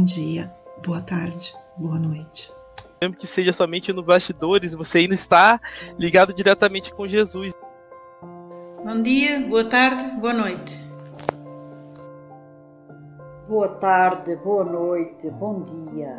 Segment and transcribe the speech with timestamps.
[0.00, 0.50] Bom dia,
[0.82, 2.50] boa tarde, boa noite.
[3.02, 5.60] Mesmo que seja somente no bastidores, você ainda está
[5.98, 7.52] ligado diretamente com Jesus.
[8.82, 10.80] Bom dia, boa tarde, boa noite.
[13.46, 16.18] Boa tarde, boa noite, bom dia.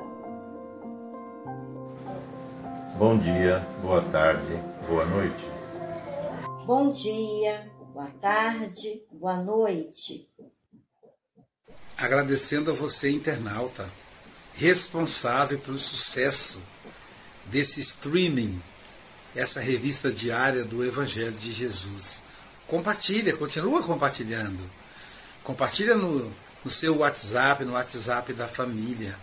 [2.99, 5.49] Bom dia, boa tarde, boa noite.
[6.67, 10.30] Bom dia, boa tarde, boa noite.
[12.01, 13.87] Agradecendo a você, internauta,
[14.55, 16.59] responsável pelo sucesso
[17.45, 18.59] desse streaming,
[19.35, 22.23] essa revista diária do Evangelho de Jesus.
[22.65, 24.67] Compartilha, continua compartilhando.
[25.43, 26.33] Compartilha no,
[26.65, 29.15] no seu WhatsApp, no WhatsApp da família.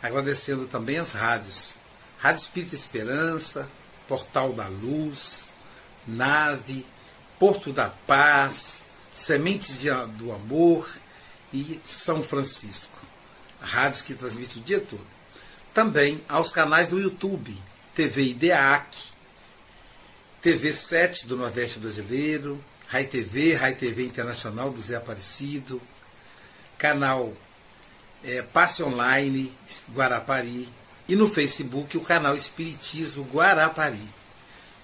[0.00, 1.78] Agradecendo também as rádios.
[2.18, 3.68] Rádio Espírita Esperança,
[4.06, 5.54] Portal da Luz,
[6.06, 6.86] Nave,
[7.36, 9.82] Porto da Paz, Sementes
[10.16, 10.88] do Amor
[11.56, 12.98] e São Francisco.
[13.60, 15.06] Rádios que transmitem o dia todo.
[15.72, 17.56] Também aos canais do YouTube,
[17.94, 18.96] TV IDEAC,
[20.42, 25.80] TV 7 do Nordeste Brasileiro, Rai TV, Rai TV Internacional do Zé Aparecido,
[26.78, 27.32] canal
[28.22, 29.52] é, Passe Online
[29.92, 30.68] Guarapari
[31.08, 34.08] e no Facebook o canal Espiritismo Guarapari.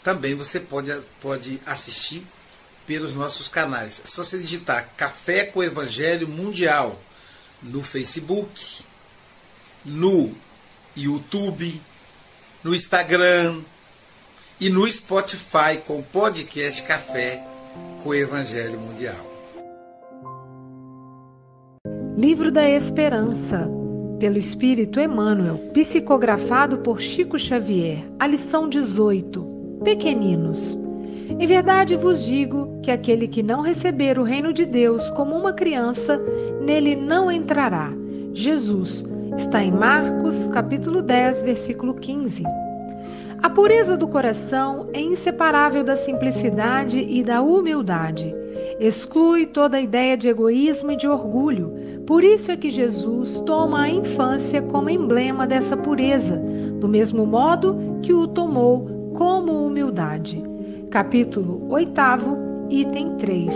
[0.02, 2.26] Também você pode, pode assistir
[2.86, 4.02] pelos nossos canais.
[4.04, 6.98] É só você digitar Café com Evangelho Mundial
[7.62, 8.84] no Facebook,
[9.84, 10.32] no
[10.96, 11.80] YouTube,
[12.62, 13.60] no Instagram
[14.60, 17.42] e no Spotify com o podcast Café
[18.02, 19.32] com o Evangelho Mundial.
[22.16, 23.68] Livro da Esperança,
[24.18, 29.80] pelo Espírito Emmanuel, psicografado por Chico Xavier, a lição 18.
[29.82, 30.81] Pequeninos.
[31.28, 35.52] Em verdade vos digo que aquele que não receber o reino de Deus como uma
[35.52, 36.18] criança,
[36.60, 37.92] nele não entrará.
[38.34, 39.04] Jesus
[39.36, 42.44] está em Marcos, capítulo 10, versículo 15.
[43.42, 48.32] A pureza do coração é inseparável da simplicidade e da humildade.
[48.78, 51.72] Exclui toda ideia de egoísmo e de orgulho.
[52.06, 56.36] Por isso é que Jesus toma a infância como emblema dessa pureza,
[56.78, 60.51] do mesmo modo que o tomou como humildade
[60.92, 61.90] capítulo 8,
[62.68, 63.54] item 3.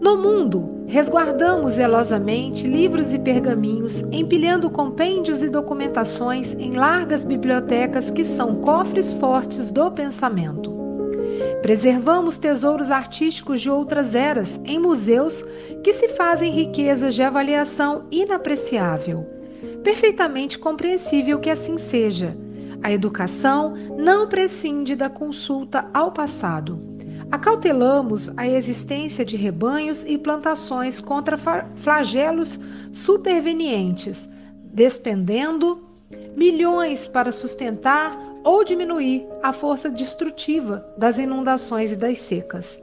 [0.00, 8.24] No mundo, resguardamos zelosamente livros e pergaminhos, empilhando compêndios e documentações em largas bibliotecas que
[8.24, 10.74] são cofres fortes do pensamento.
[11.62, 15.40] Preservamos tesouros artísticos de outras eras em museus
[15.84, 19.24] que se fazem riquezas de avaliação inapreciável.
[19.84, 22.36] Perfeitamente compreensível que assim seja
[22.82, 26.78] a educação não prescinde da consulta ao passado.
[27.30, 31.36] Acautelamos a existência de rebanhos e plantações contra
[31.76, 32.58] flagelos
[32.92, 34.28] supervenientes,
[34.72, 35.80] despendendo
[36.34, 42.82] milhões para sustentar ou diminuir a força destrutiva das inundações e das secas.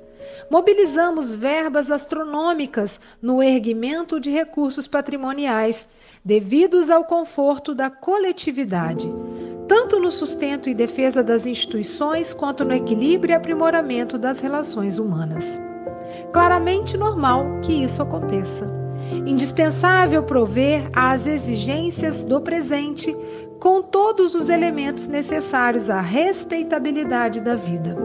[0.50, 5.90] Mobilizamos verbas astronômicas no erguimento de recursos patrimoniais
[6.24, 9.10] devidos ao conforto da coletividade
[9.68, 15.60] tanto no sustento e defesa das instituições quanto no equilíbrio e aprimoramento das relações humanas.
[16.32, 18.66] Claramente normal que isso aconteça.
[19.26, 23.16] Indispensável prover às exigências do presente
[23.60, 27.96] com todos os elementos necessários à respeitabilidade da vida.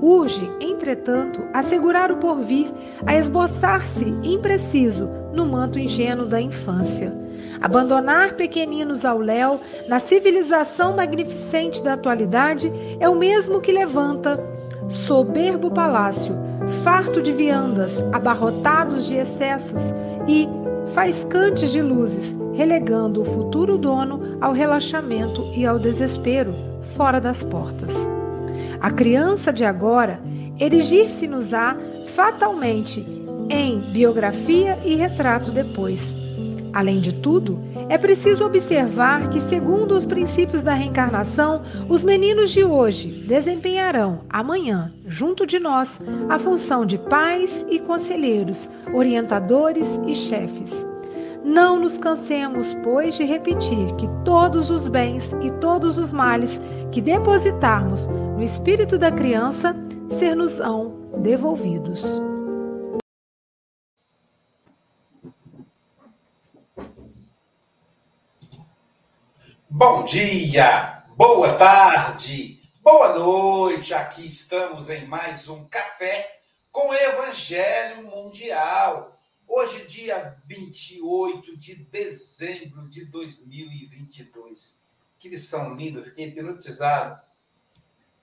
[0.00, 2.70] Urge, entretanto, assegurar o porvir
[3.06, 7.23] a esboçar-se impreciso no manto ingênuo da infância
[7.60, 12.70] Abandonar pequeninos ao léu na civilização magnificente da atualidade
[13.00, 14.38] é o mesmo que levanta
[15.06, 16.34] soberbo palácio,
[16.82, 19.82] farto de viandas, abarrotados de excessos
[20.28, 20.48] e
[20.94, 26.54] faiscantes de luzes, relegando o futuro dono ao relaxamento e ao desespero
[26.96, 27.92] fora das portas.
[28.80, 30.20] A criança de agora
[30.58, 31.76] erigir-se-nos-á
[32.14, 33.00] fatalmente
[33.48, 36.23] em biografia e retrato depois
[36.74, 37.56] Além de tudo,
[37.88, 44.92] é preciso observar que, segundo os princípios da reencarnação, os meninos de hoje desempenharão amanhã,
[45.06, 50.74] junto de nós, a função de pais e conselheiros, orientadores e chefes.
[51.44, 56.58] Não nos cansemos, pois, de repetir que todos os bens e todos os males
[56.90, 59.76] que depositarmos no espírito da criança
[60.18, 62.20] ser-nos-ão devolvidos.
[69.76, 73.92] Bom dia, boa tarde, boa noite.
[73.92, 76.38] Aqui estamos em mais um café
[76.70, 79.20] com Evangelho Mundial.
[79.48, 84.78] Hoje, dia 28 de dezembro de 2022.
[85.18, 87.20] Que lição linda, fiquei hipnotizado.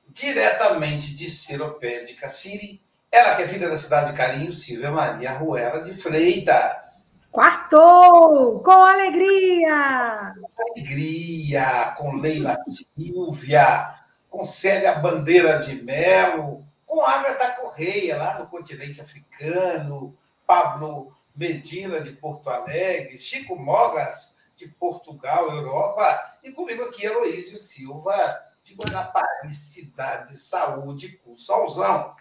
[0.08, 2.82] Diretamente de Seropédica City,
[3.12, 7.01] ela que é filha da cidade de Carinho, Silvia Maria Ruela de Freitas.
[7.32, 8.60] Quartou!
[8.60, 10.34] Com alegria!
[10.76, 11.94] Alegria!
[11.98, 13.96] Com Leila Silvia,
[14.30, 20.14] com Célia Bandeira de Melo, com Agatha Correia, lá do continente africano,
[20.46, 28.44] Pablo Medina, de Porto Alegre, Chico Mogas, de Portugal, Europa, e comigo aqui, Heloísio Silva,
[28.62, 32.14] de Guarapari, Cidade Saúde, com Solzão.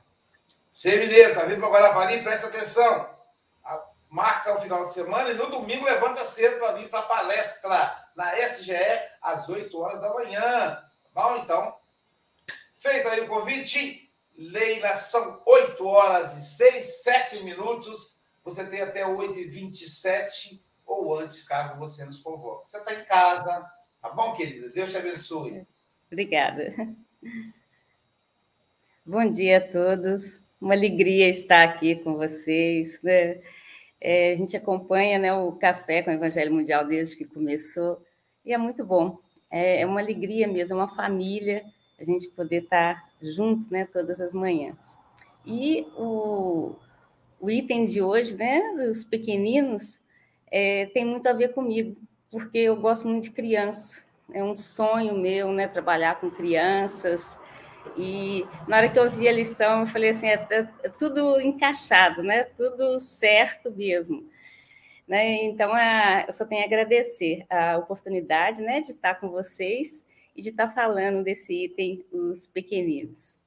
[0.70, 2.22] Você, mineiro, tá vindo para Guarapari?
[2.22, 3.19] Presta atenção.
[4.10, 7.96] Marca o final de semana e no domingo levanta cedo para vir para a palestra
[8.16, 8.74] na SGE
[9.22, 10.84] às 8 horas da manhã.
[11.14, 11.76] Bom, então,
[12.74, 18.20] feito aí o convite, Leila, são 8 horas e 6, 7 minutos.
[18.42, 22.68] Você tem até 8 e 27 ou antes, caso você nos convoque.
[22.68, 23.64] Você está em casa,
[24.02, 24.70] tá bom, querida?
[24.70, 25.64] Deus te abençoe.
[26.10, 26.74] Obrigada.
[29.06, 30.42] Bom dia a todos.
[30.60, 33.00] Uma alegria estar aqui com vocês.
[33.02, 33.40] Né?
[34.00, 38.02] É, a gente acompanha né, o Café com o Evangelho Mundial desde que começou
[38.44, 39.19] e é muito bom.
[39.50, 41.64] É, é uma alegria mesmo, é uma família
[41.99, 44.99] a gente poder estar juntos né, todas as manhãs.
[45.44, 46.75] E o,
[47.38, 50.00] o item de hoje, né, dos pequeninos,
[50.50, 51.96] é, tem muito a ver comigo,
[52.31, 54.05] porque eu gosto muito de criança.
[54.32, 57.38] É um sonho meu, né, trabalhar com crianças.
[57.96, 61.40] E na hora que eu vi a lição, eu falei assim, é, é, é tudo
[61.40, 64.28] encaixado, né, tudo certo mesmo.
[65.06, 65.44] Né?
[65.44, 70.06] Então, a, eu só tenho a agradecer a oportunidade né, de estar com vocês
[70.37, 73.40] e de estar falando desse item, os pequeninos.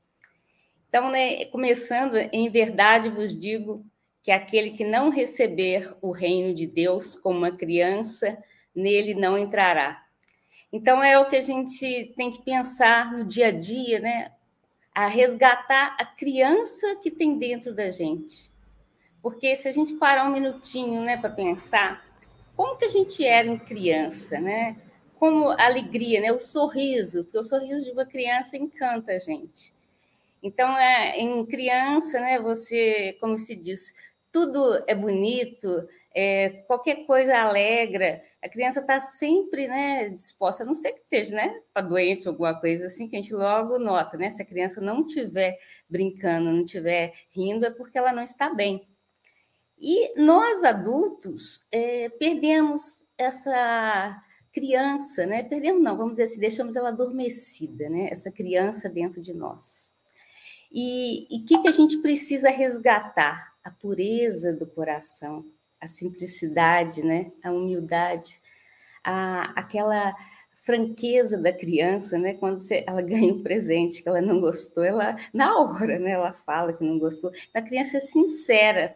[0.90, 3.86] Então, né, começando, em verdade vos digo
[4.22, 8.38] que aquele que não receber o reino de Deus como uma criança,
[8.76, 10.03] nele não entrará.
[10.74, 14.32] Então, é o que a gente tem que pensar no dia a dia, né?
[14.94, 18.52] A resgatar a criança que tem dentro da gente.
[19.22, 22.04] Porque se a gente parar um minutinho, né, para pensar,
[22.58, 24.76] como que a gente era em criança, né?
[25.24, 26.34] como a alegria, né?
[26.34, 29.74] o sorriso, porque o sorriso de uma criança encanta a gente.
[30.44, 33.94] Então, é, em criança, né, você, como se diz,
[34.30, 40.76] tudo é bonito, é, qualquer coisa alegra, a criança está sempre né, disposta, a não
[40.76, 44.18] ser que esteja né, para doente ou alguma coisa assim, que a gente logo nota,
[44.18, 44.30] né?
[44.30, 45.58] Se a criança não estiver
[45.90, 48.88] brincando, não estiver rindo, é porque ela não está bem.
[49.80, 55.44] E nós, adultos, é, perdemos essa criança, né?
[55.44, 58.10] Perdemos não, vamos dizer assim, deixamos ela adormecida, né?
[58.12, 59.96] Essa criança dentro de nós.
[60.72, 63.52] E o que, que a gente precisa resgatar?
[63.64, 65.46] A pureza do coração,
[65.84, 67.32] a simplicidade, né?
[67.44, 68.40] A humildade,
[69.04, 70.16] a, aquela
[70.62, 72.34] franqueza da criança, né?
[72.34, 76.12] Quando você, ela ganha um presente que ela não gostou, ela na hora, né?
[76.12, 77.32] Ela fala que não gostou.
[77.54, 78.96] A criança é sincera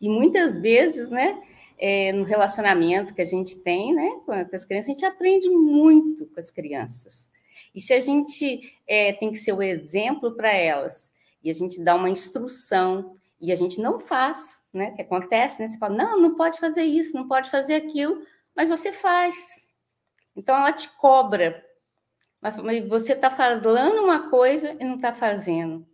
[0.00, 1.42] e muitas vezes, né?
[1.78, 6.26] é, no relacionamento que a gente tem né, com as crianças, a gente aprende muito
[6.26, 7.30] com as crianças.
[7.74, 11.12] E se a gente é, tem que ser o exemplo para elas,
[11.42, 14.90] e a gente dá uma instrução, e a gente não faz, né?
[14.92, 15.68] Que acontece, né?
[15.68, 18.22] Você fala, não, não pode fazer isso, não pode fazer aquilo,
[18.54, 19.72] mas você faz.
[20.34, 21.64] Então ela te cobra.
[22.40, 22.56] Mas
[22.88, 25.86] você está falando uma coisa e não está fazendo.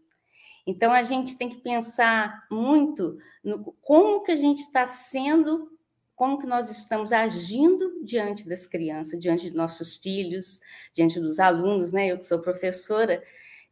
[0.66, 5.70] Então a gente tem que pensar muito no como que a gente está sendo
[6.14, 10.60] como que nós estamos agindo diante das crianças, diante de nossos filhos,
[10.92, 12.06] diante dos alunos, né?
[12.06, 13.22] Eu que sou professora,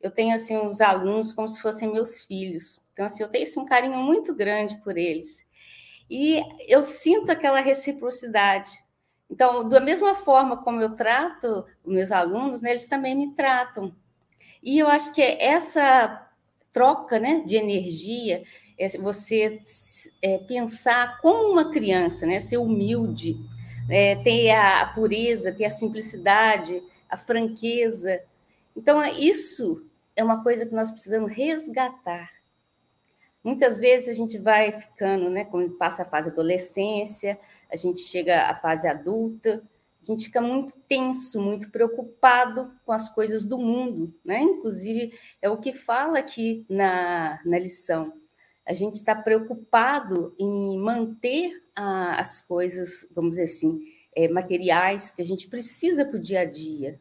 [0.01, 2.81] eu tenho assim os alunos como se fossem meus filhos.
[2.93, 5.47] Então assim, eu tenho assim, um carinho muito grande por eles.
[6.11, 8.71] E eu sinto aquela reciprocidade.
[9.31, 13.95] Então, da mesma forma como eu trato os meus alunos, né, eles também me tratam.
[14.63, 16.31] E eu acho que essa
[16.71, 18.43] troca, né, de energia,
[18.79, 19.61] é você
[20.21, 22.41] é, pensar como uma criança, né?
[22.41, 23.37] ser humilde,
[23.89, 28.21] é, ter a pureza, ter a simplicidade, a franqueza.
[28.77, 32.42] Então, isso é uma coisa que nós precisamos resgatar.
[33.43, 37.39] Muitas vezes a gente vai ficando, né, quando passa a fase adolescência,
[37.71, 39.63] a gente chega à fase adulta,
[40.01, 44.41] a gente fica muito tenso, muito preocupado com as coisas do mundo, né?
[44.41, 48.13] Inclusive, é o que fala aqui na, na lição
[48.65, 53.81] a gente está preocupado em manter ah, as coisas, vamos dizer assim,
[54.15, 56.99] é, materiais que a gente precisa para o dia a dia.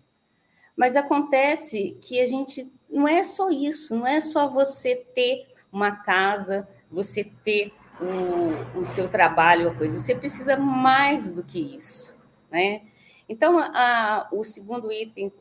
[0.75, 5.91] Mas acontece que a gente não é só isso, não é só você ter uma
[5.91, 9.97] casa, você ter o, o seu trabalho, a coisa.
[9.97, 12.17] Você precisa mais do que isso,
[12.49, 12.81] né?
[13.29, 15.31] Então, a, o segundo item,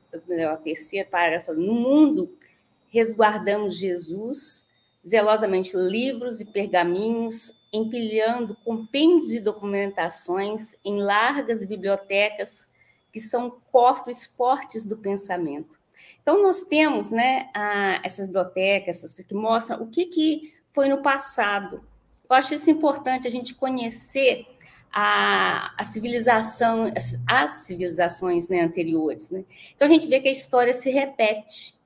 [0.49, 2.32] a terceira parágrafo, no mundo
[2.88, 4.64] resguardamos Jesus,
[5.06, 12.68] zelosamente livros e pergaminhos, empilhando compêndios e documentações em largas bibliotecas
[13.12, 15.79] que são cofres fortes do pensamento.
[16.23, 21.02] Então, nós temos né, a, essas bibliotecas essas, que mostram o que, que foi no
[21.02, 21.85] passado.
[22.28, 24.47] Eu acho isso importante, a gente conhecer
[24.92, 29.30] a, a civilização, as, as civilizações né, anteriores.
[29.30, 29.45] Né?
[29.75, 31.78] Então, a gente vê que a história se repete.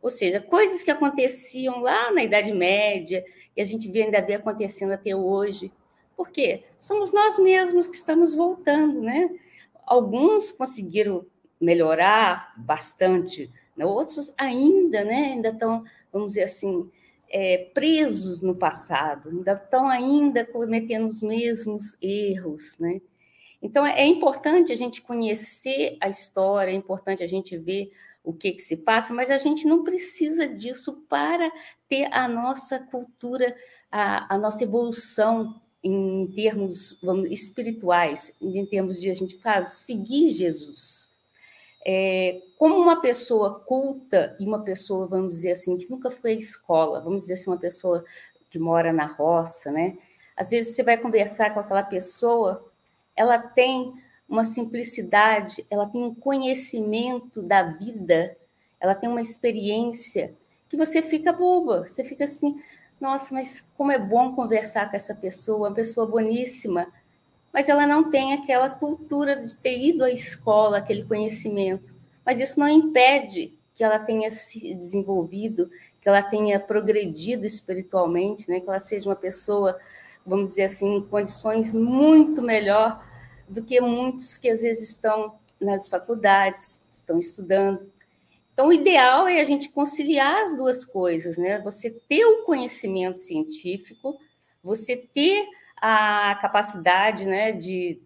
[0.00, 3.24] Ou seja, coisas que aconteciam lá na Idade Média,
[3.56, 5.72] e a gente vê ainda vê acontecendo até hoje.
[6.16, 6.62] Por quê?
[6.78, 9.30] Somos nós mesmos que estamos voltando, né?
[9.84, 11.26] Alguns conseguiram
[11.60, 13.84] melhorar bastante, né?
[13.84, 15.32] outros ainda, né?
[15.32, 16.90] Ainda estão, vamos dizer assim,
[17.30, 23.00] é, presos no passado, ainda estão ainda cometendo os mesmos erros, né?
[23.60, 27.90] Então é importante a gente conhecer a história, é importante a gente ver
[28.22, 31.50] o que, que se passa, mas a gente não precisa disso para
[31.88, 33.56] ter a nossa cultura,
[33.90, 40.30] a, a nossa evolução em termos vamos, espirituais, em termos de a gente faz, seguir
[40.30, 41.07] Jesus.
[41.90, 46.34] É, como uma pessoa culta e uma pessoa, vamos dizer assim, que nunca foi à
[46.34, 48.04] escola, vamos dizer assim, uma pessoa
[48.50, 49.96] que mora na roça, né?
[50.36, 52.62] Às vezes você vai conversar com aquela pessoa,
[53.16, 53.94] ela tem
[54.28, 58.36] uma simplicidade, ela tem um conhecimento da vida,
[58.78, 60.34] ela tem uma experiência
[60.68, 62.60] que você fica boba, você fica assim,
[63.00, 66.92] nossa, mas como é bom conversar com essa pessoa, uma pessoa boníssima,
[67.52, 71.94] mas ela não tem aquela cultura de ter ido à escola, aquele conhecimento.
[72.24, 78.60] Mas isso não impede que ela tenha se desenvolvido, que ela tenha progredido espiritualmente, né?
[78.60, 79.78] que ela seja uma pessoa,
[80.26, 83.04] vamos dizer assim, em condições muito melhor
[83.48, 87.90] do que muitos que às vezes estão nas faculdades, estão estudando.
[88.52, 91.60] Então, o ideal é a gente conciliar as duas coisas, né?
[91.60, 94.18] Você ter o conhecimento científico,
[94.62, 95.46] você ter
[95.80, 98.00] a capacidade né, de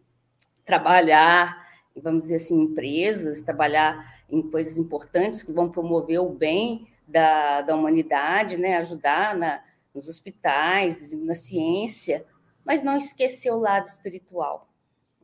[0.65, 6.89] trabalhar, vamos dizer assim, em empresas, trabalhar em coisas importantes que vão promover o bem
[7.07, 9.63] da, da humanidade, né, ajudar na,
[9.95, 12.25] nos hospitais, na ciência,
[12.65, 14.69] mas não esquecer o lado espiritual.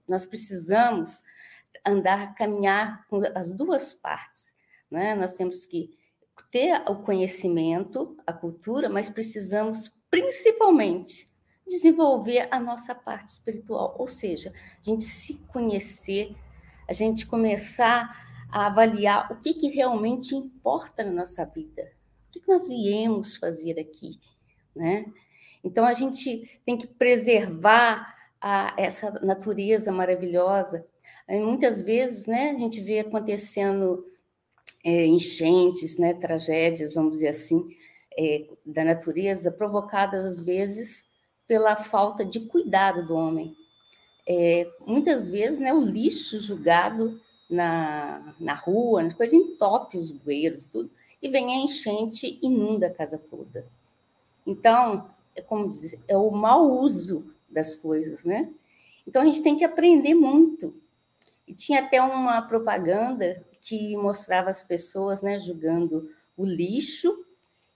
[0.06, 1.22] Nós precisamos
[1.86, 4.54] andar, caminhar com as duas partes.
[4.90, 5.14] Né?
[5.14, 5.96] Nós temos que
[6.50, 11.28] ter o conhecimento, a cultura, mas precisamos principalmente
[11.68, 16.34] desenvolver a nossa parte espiritual, ou seja, a gente se conhecer,
[16.88, 21.92] a gente começar a avaliar o que, que realmente importa na nossa vida,
[22.28, 24.18] o que, que nós viemos fazer aqui,
[24.74, 25.04] né?
[25.62, 30.86] Então a gente tem que preservar a, essa natureza maravilhosa.
[31.28, 34.06] E muitas vezes, né, a gente vê acontecendo
[34.84, 37.68] é, enchentes, né, tragédias, vamos dizer assim,
[38.18, 41.07] é, da natureza, provocadas às vezes
[41.48, 43.56] pela falta de cuidado do homem.
[44.26, 50.66] É, muitas vezes, né, o lixo julgado na, na rua, as coisas entope os bueiros,
[50.66, 50.90] tudo,
[51.20, 53.66] e vem a enchente inunda a casa toda.
[54.46, 58.52] Então, é como dizer, é o mau uso das coisas, né?
[59.06, 60.74] Então a gente tem que aprender muito.
[61.46, 67.24] E tinha até uma propaganda que mostrava as pessoas, né, julgando o lixo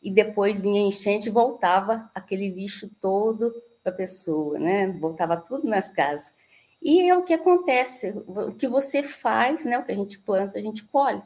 [0.02, 4.88] e depois vinha enchente e voltava aquele lixo todo para a pessoa, né?
[4.88, 6.34] Voltava tudo nas casas.
[6.80, 9.78] E é o que acontece, o que você faz, né?
[9.78, 11.22] O que a gente planta, a gente colhe.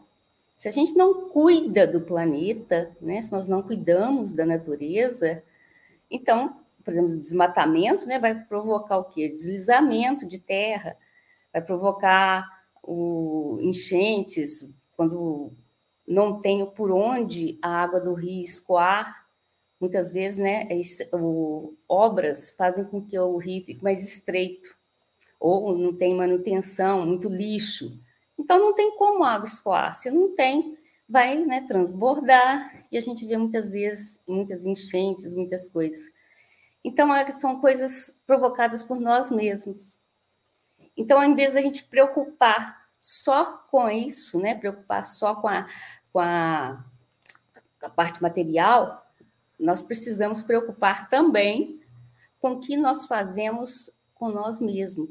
[0.54, 3.22] Se a gente não cuida do planeta, né?
[3.22, 5.42] Se nós não cuidamos da natureza,
[6.10, 8.18] então, por exemplo, desmatamento, né?
[8.18, 9.28] Vai provocar o quê?
[9.28, 10.96] Deslizamento de terra,
[11.52, 12.46] vai provocar
[12.82, 15.52] o enchentes quando
[16.06, 19.26] não tem por onde a água do rio escoar,
[19.80, 20.68] muitas vezes, né,
[21.12, 24.74] o, obras fazem com que o rio fique mais estreito,
[25.38, 27.98] ou não tem manutenção, muito lixo.
[28.38, 29.94] Então, não tem como a água escoar.
[29.94, 35.68] Se não tem, vai né, transbordar, e a gente vê muitas vezes muitas enchentes, muitas
[35.68, 36.10] coisas.
[36.82, 39.96] Então, são coisas provocadas por nós mesmos.
[40.96, 44.56] Então, em vez da gente preocupar só com isso, né?
[44.56, 45.68] Preocupar só com a,
[46.12, 46.84] com a,
[47.80, 49.06] a parte material,
[49.60, 51.80] nós precisamos preocupar também
[52.40, 55.08] com o que nós fazemos com nós mesmos,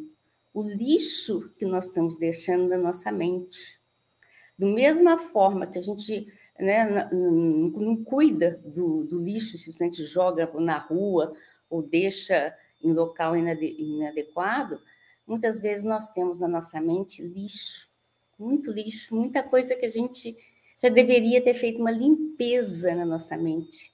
[0.54, 3.80] o lixo que nós estamos deixando na nossa mente.
[4.60, 6.28] Da mesma forma que a gente
[6.60, 11.34] né, não, não cuida do, do, lixo, simplesmente joga na rua
[11.70, 14.82] ou deixa em local inadequado,
[15.28, 17.88] muitas vezes nós temos na nossa mente lixo,
[18.38, 20.36] muito lixo, muita coisa que a gente
[20.82, 23.94] já deveria ter feito uma limpeza na nossa mente.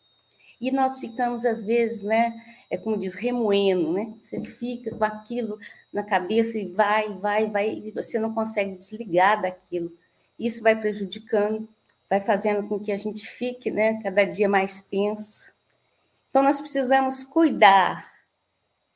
[0.60, 2.34] E nós ficamos, às vezes, né,
[2.70, 4.14] é como diz, remoendo, né?
[4.22, 5.60] Você fica com aquilo
[5.92, 9.92] na cabeça e vai, vai, vai, e você não consegue desligar daquilo.
[10.38, 11.68] Isso vai prejudicando,
[12.10, 15.52] vai fazendo com que a gente fique, né, cada dia mais tenso.
[16.30, 18.08] Então, nós precisamos cuidar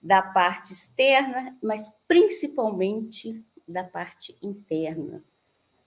[0.06, 5.24] da parte externa, mas principalmente da parte interna.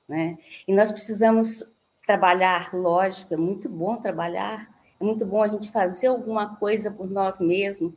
[0.09, 0.37] Né?
[0.67, 1.63] E nós precisamos
[2.05, 4.69] trabalhar, lógico, é muito bom trabalhar,
[5.01, 7.93] é muito bom a gente fazer alguma coisa por nós mesmos,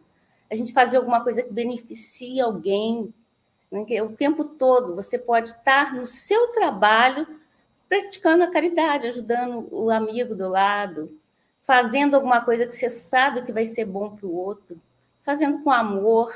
[0.48, 3.12] a gente fazer alguma coisa que beneficie alguém.
[3.72, 3.84] Né?
[4.04, 7.26] O tempo todo você pode estar no seu trabalho
[7.90, 11.18] praticando a caridade, ajudando o amigo do lado,
[11.64, 14.80] fazendo alguma coisa que você sabe que vai ser bom para o outro
[15.32, 16.34] fazendo com amor.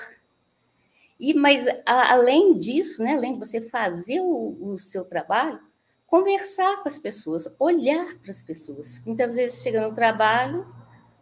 [1.19, 5.59] E mas a, além disso, né, além de você fazer o, o, seu trabalho,
[6.07, 9.03] conversar com as pessoas, olhar para as pessoas.
[9.05, 10.65] Muitas vezes chega no trabalho,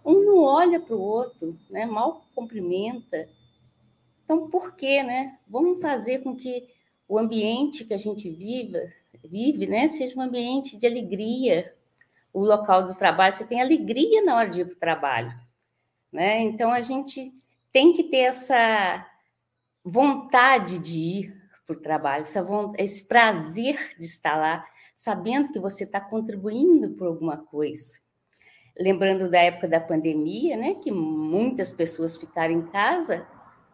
[0.05, 3.27] um não olha para o outro, né, mal cumprimenta.
[4.23, 5.39] Então, por quê, né?
[5.47, 6.67] Vamos fazer com que
[7.07, 8.79] o ambiente que a gente viva,
[9.23, 11.73] vive, né, seja um ambiente de alegria.
[12.31, 15.33] O local do trabalho, você tem alegria na hora de ir para o trabalho,
[16.11, 16.41] né?
[16.41, 17.31] Então a gente
[17.73, 19.05] tem que ter essa
[19.83, 22.23] vontade de ir para o trabalho,
[22.77, 27.99] esse prazer de estar lá, sabendo que você está contribuindo por alguma coisa.
[28.77, 33.27] Lembrando da época da pandemia, né, que muitas pessoas ficaram em casa,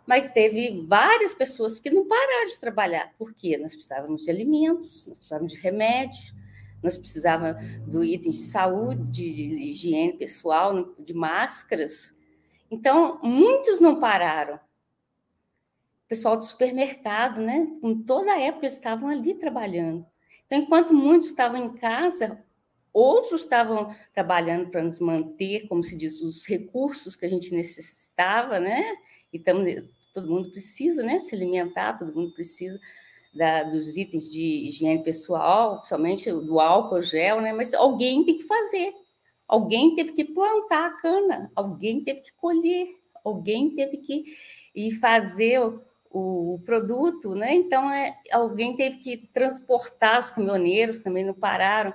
[0.06, 3.14] mas teve várias pessoas que não pararam de trabalhar.
[3.18, 3.58] Por quê?
[3.58, 6.34] Nós precisávamos de alimentos, nós precisávamos de remédio,
[6.82, 12.16] nós precisávamos do item de saúde, de higiene pessoal, de máscaras.
[12.72, 14.56] Então, muitos não pararam.
[14.56, 17.68] O pessoal do supermercado, né?
[18.06, 20.06] Toda a época, estavam ali trabalhando.
[20.46, 22.44] Então, enquanto muitos estavam em casa,
[22.92, 28.60] outros estavam trabalhando para nos manter, como se diz, os recursos que a gente necessitava,
[28.60, 28.98] né?
[29.32, 31.20] E todo mundo precisa, né?
[31.20, 32.80] Se alimentar, todo mundo precisa
[33.34, 37.54] da, dos itens de higiene pessoal, principalmente do álcool gel, né?
[37.54, 38.94] Mas alguém tem que fazer.
[39.50, 42.88] Alguém teve que plantar a cana, alguém teve que colher,
[43.26, 44.38] alguém teve que
[44.76, 45.82] ir fazer o,
[46.12, 47.56] o produto, né?
[47.56, 51.92] Então, é, alguém teve que transportar, os caminhoneiros também não pararam.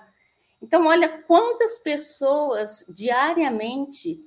[0.61, 4.21] Então, olha quantas pessoas diariamente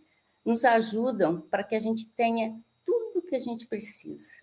[0.46, 4.38] nos ajudam para que a gente tenha tudo o que a gente precisa.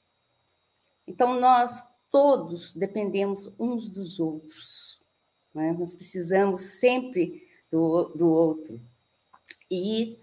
[1.07, 5.01] Então, nós todos dependemos uns dos outros.
[5.55, 5.73] Né?
[5.73, 8.81] Nós precisamos sempre do, do outro.
[9.71, 10.19] E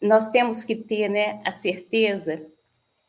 [0.00, 2.46] nós temos que ter né, a certeza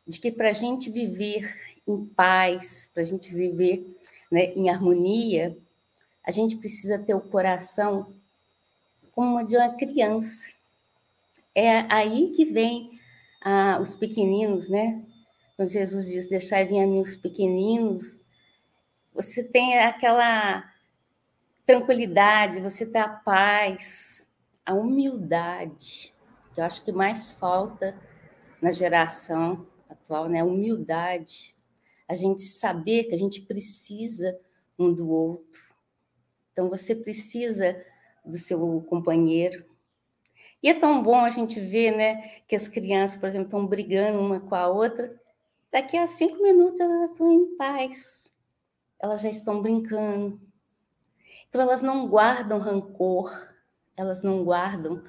[0.06, 1.54] de que para a gente viver
[1.86, 3.86] em paz, para a gente viver
[4.30, 5.56] né, em harmonia,
[6.24, 8.12] a gente precisa ter o coração
[9.12, 10.50] como de uma criança.
[11.54, 12.98] É aí que vem
[13.42, 15.02] ah, os pequeninos, né?
[15.56, 18.20] Quando Jesus diz: Deixai vir a mim os pequeninos,
[19.12, 20.69] você tem aquela
[21.70, 24.26] tranquilidade, você ter a paz,
[24.66, 26.12] a humildade,
[26.52, 27.96] que eu acho que mais falta
[28.60, 30.42] na geração atual, né?
[30.42, 31.54] Humildade,
[32.08, 34.36] a gente saber que a gente precisa
[34.76, 35.62] um do outro.
[36.52, 37.80] Então você precisa
[38.24, 39.64] do seu companheiro.
[40.60, 44.18] E é tão bom a gente ver, né, que as crianças, por exemplo, estão brigando
[44.18, 45.16] uma com a outra.
[45.70, 48.34] Daqui a cinco minutos elas estão em paz.
[48.98, 50.49] Elas já estão brincando,
[51.50, 53.36] então, elas não guardam rancor,
[53.96, 55.02] elas não guardam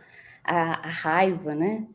[0.43, 1.88] a, a raiva, né?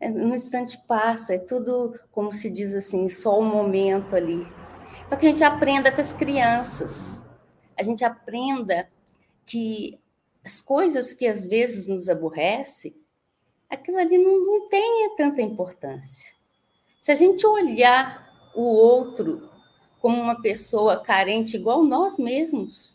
[0.00, 4.44] É, no instante passa, é tudo, como se diz assim, só um momento ali.
[5.08, 7.24] Para que a gente aprenda com as crianças,
[7.78, 8.90] a gente aprenda
[9.46, 10.00] que
[10.44, 12.96] as coisas que às vezes nos aborrecem,
[13.70, 16.34] aquilo ali não, não tem tanta importância.
[17.00, 19.48] Se a gente olhar o outro
[20.00, 22.93] como uma pessoa carente igual nós mesmos,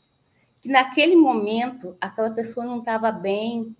[0.61, 3.75] que naquele momento aquela pessoa não estava bem,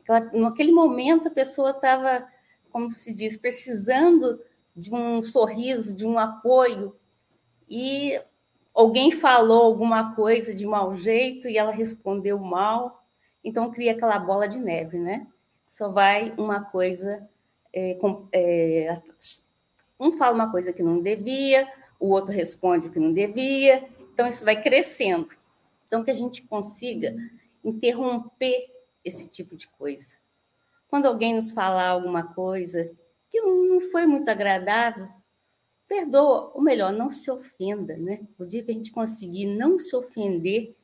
[0.00, 2.26] aquela, naquele momento a pessoa estava,
[2.70, 4.40] como se diz, precisando
[4.74, 6.96] de um sorriso, de um apoio,
[7.68, 8.20] e
[8.74, 13.04] alguém falou alguma coisa de mau jeito e ela respondeu mal,
[13.44, 15.26] então cria aquela bola de neve, né?
[15.68, 17.28] Só vai uma coisa.
[17.72, 17.98] É,
[18.32, 19.02] é,
[19.98, 21.66] um fala uma coisa que não devia,
[21.98, 25.28] o outro responde o que não devia, então isso vai crescendo.
[25.92, 27.14] Então, que a gente consiga
[27.62, 28.66] interromper
[29.04, 30.16] esse tipo de coisa.
[30.88, 32.90] Quando alguém nos falar alguma coisa
[33.30, 35.06] que não foi muito agradável,
[35.86, 38.22] perdoa, ou melhor, não se ofenda, né?
[38.38, 40.74] O dia que a gente conseguir não se ofender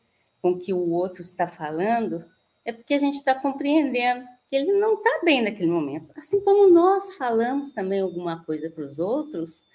[0.42, 2.22] com o que o outro está falando,
[2.62, 6.12] é porque a gente está compreendendo que ele não está bem naquele momento.
[6.16, 9.66] Assim como nós falamos também alguma coisa para os outros,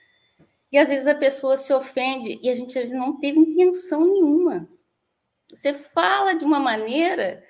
[0.72, 4.06] e às vezes a pessoa se ofende e a gente às vezes não teve intenção
[4.06, 4.70] nenhuma.
[5.56, 7.44] Você fala de uma maneira,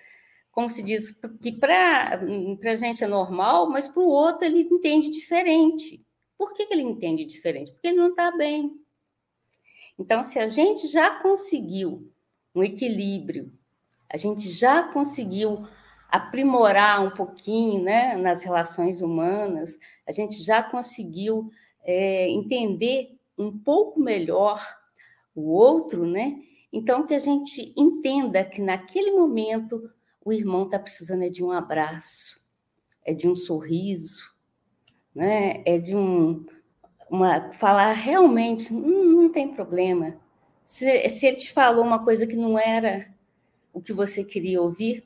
[0.52, 2.20] como se diz, que para
[2.64, 6.06] a gente é normal, mas para o outro ele entende diferente.
[6.38, 7.72] Por que, que ele entende diferente?
[7.72, 8.72] Porque ele não está bem.
[9.98, 12.12] Então, se a gente já conseguiu
[12.54, 13.52] um equilíbrio,
[14.10, 15.68] a gente já conseguiu
[16.10, 21.50] aprimorar um pouquinho né, nas relações humanas, a gente já conseguiu
[21.84, 24.62] é, entender um pouco melhor
[25.36, 26.40] o outro, né?
[26.74, 29.92] Então, que a gente entenda que naquele momento
[30.26, 32.42] o irmão está precisando é de um abraço,
[33.06, 34.34] é de um sorriso,
[35.14, 35.62] né?
[35.68, 36.44] é de um,
[37.08, 40.18] uma, falar realmente, não, não tem problema.
[40.66, 43.08] Se, se ele te falou uma coisa que não era
[43.72, 45.04] o que você queria ouvir,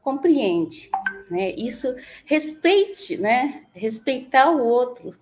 [0.00, 0.90] compreende,
[1.30, 1.50] né?
[1.52, 3.64] Isso respeite, né?
[3.72, 5.16] Respeitar o outro.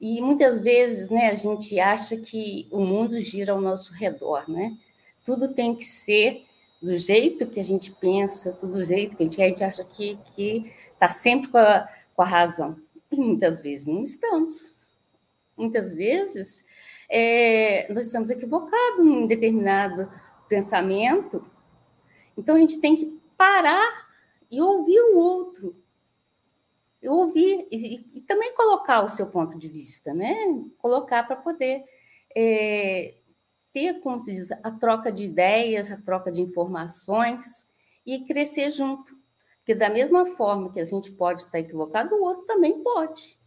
[0.00, 4.76] E muitas vezes, né, a gente acha que o mundo gira ao nosso redor, né?
[5.24, 6.46] Tudo tem que ser
[6.80, 10.18] do jeito que a gente pensa, do jeito que a gente, a gente acha que
[10.34, 12.76] que está sempre com a, com a razão.
[13.10, 14.76] E muitas vezes não estamos.
[15.56, 16.64] Muitas vezes
[17.08, 20.10] é, nós estamos equivocados em determinado
[20.48, 21.44] pensamento.
[22.36, 24.08] Então a gente tem que parar
[24.50, 25.76] e ouvir o outro.
[27.02, 30.34] E ouvir e, e também colocar o seu ponto de vista, né?
[30.78, 31.84] Colocar para poder
[32.36, 33.14] é,
[33.72, 37.68] ter, como se diz, a troca de ideias, a troca de informações
[38.04, 39.18] e crescer junto.
[39.58, 43.38] Porque da mesma forma que a gente pode estar equivocado, o outro também pode.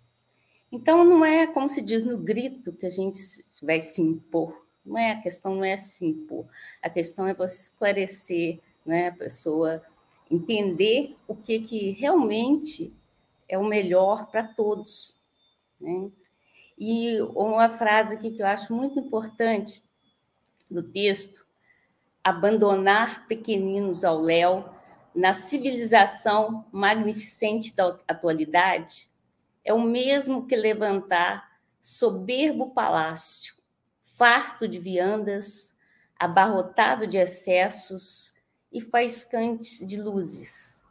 [0.72, 3.20] Então não é como se diz no grito que a gente
[3.62, 4.66] vai se impor.
[4.86, 6.46] Não é a questão não é se impor.
[6.82, 9.08] A questão é você esclarecer né?
[9.08, 9.82] A pessoa
[10.30, 12.94] entender o que, que realmente
[13.48, 15.16] é o melhor para todos.
[15.80, 16.10] Né?
[16.78, 19.84] E uma frase aqui que eu acho muito importante
[20.74, 21.46] do texto:
[22.24, 24.70] abandonar pequeninos ao léu
[25.16, 29.10] na civilização magnificente da atualidade
[29.64, 33.56] é o mesmo que levantar soberbo palácio,
[34.02, 35.74] farto de viandas,
[36.18, 38.34] abarrotado de excessos,
[38.74, 40.84] e faiscantes de luzes,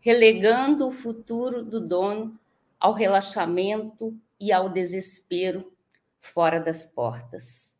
[0.00, 2.40] relegando o futuro do dono
[2.80, 5.70] ao relaxamento e ao desespero
[6.18, 7.75] fora das portas.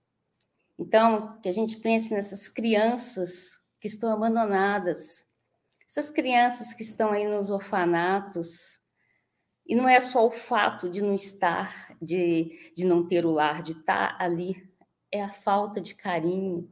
[0.79, 5.27] Então, que a gente pense nessas crianças que estão abandonadas,
[5.89, 8.81] essas crianças que estão aí nos orfanatos,
[9.67, 13.63] e não é só o fato de não estar, de, de não ter o lar,
[13.63, 14.69] de estar ali,
[15.11, 16.71] é a falta de carinho,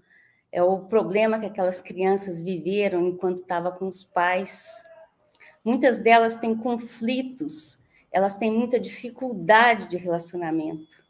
[0.52, 4.70] é o problema que aquelas crianças viveram enquanto estava com os pais.
[5.64, 7.78] Muitas delas têm conflitos,
[8.12, 11.03] elas têm muita dificuldade de relacionamento.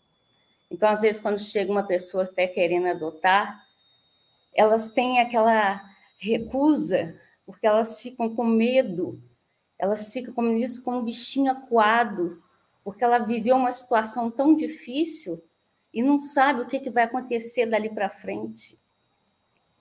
[0.75, 3.65] Então, às vezes, quando chega uma pessoa até querendo adotar,
[4.53, 5.81] elas têm aquela
[6.19, 9.23] recusa, porque elas ficam com medo,
[9.79, 12.43] elas ficam, como diz, como um bichinho acuado,
[12.83, 15.41] porque ela viveu uma situação tão difícil
[15.93, 18.77] e não sabe o que, que vai acontecer dali para frente.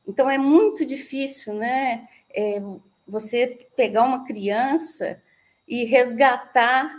[0.07, 2.07] Então é muito difícil, né?
[2.29, 2.61] É,
[3.07, 5.19] você pegar uma criança
[5.67, 6.95] e resgatar,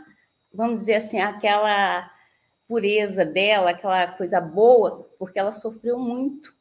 [0.52, 2.12] vamos dizer assim, aquela
[2.74, 6.52] pureza dela, aquela coisa boa, porque ela sofreu muito.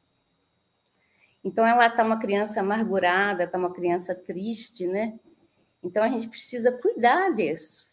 [1.42, 5.18] Então ela está uma criança amargurada, está uma criança triste, né?
[5.82, 7.92] Então a gente precisa cuidar disso.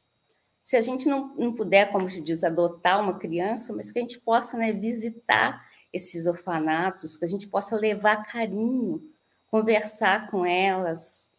[0.62, 4.04] Se a gente não, não puder, como se diz, adotar uma criança, mas que a
[4.04, 9.02] gente possa né, visitar esses orfanatos, que a gente possa levar carinho,
[9.48, 11.34] conversar com elas,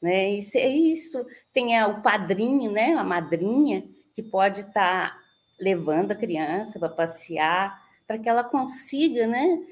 [0.00, 0.30] né?
[0.30, 2.94] Isso, isso tem o padrinho, né?
[2.94, 5.19] A madrinha que pode estar tá
[5.60, 9.62] levando a criança para passear, para que ela consiga, né?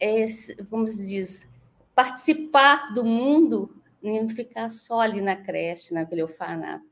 [0.00, 0.24] É,
[0.70, 1.48] como se diz,
[1.94, 6.84] participar do mundo e não ficar só ali na creche, naquele orfanato.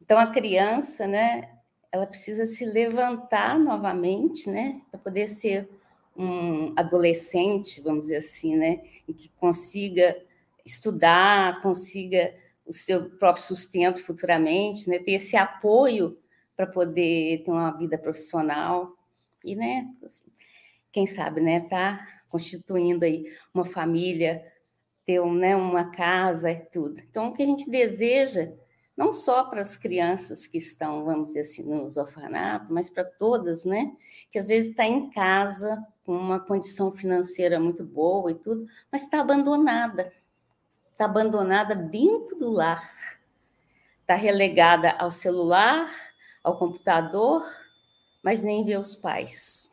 [0.00, 1.54] Então a criança, né?
[1.94, 5.68] ela precisa se levantar novamente, né, para poder ser
[6.16, 10.20] um adolescente, vamos dizer assim, né, que consiga
[10.66, 12.34] estudar, consiga
[12.66, 16.18] o seu próprio sustento futuramente, né, ter esse apoio
[16.56, 18.92] para poder ter uma vida profissional
[19.44, 20.26] e, né, assim,
[20.92, 24.44] quem sabe, né, tá constituindo aí uma família
[25.04, 27.00] ter né, uma casa e tudo.
[27.08, 28.52] Então, o que a gente deseja,
[28.96, 33.64] não só para as crianças que estão, vamos dizer assim, nos orfanatos, mas para todas,
[33.64, 33.92] né?
[34.30, 39.02] Que às vezes está em casa, com uma condição financeira muito boa e tudo, mas
[39.02, 40.12] está abandonada.
[40.92, 42.88] Está abandonada dentro do lar.
[44.00, 45.90] Está relegada ao celular,
[46.44, 47.42] ao computador,
[48.22, 49.72] mas nem vê os pais.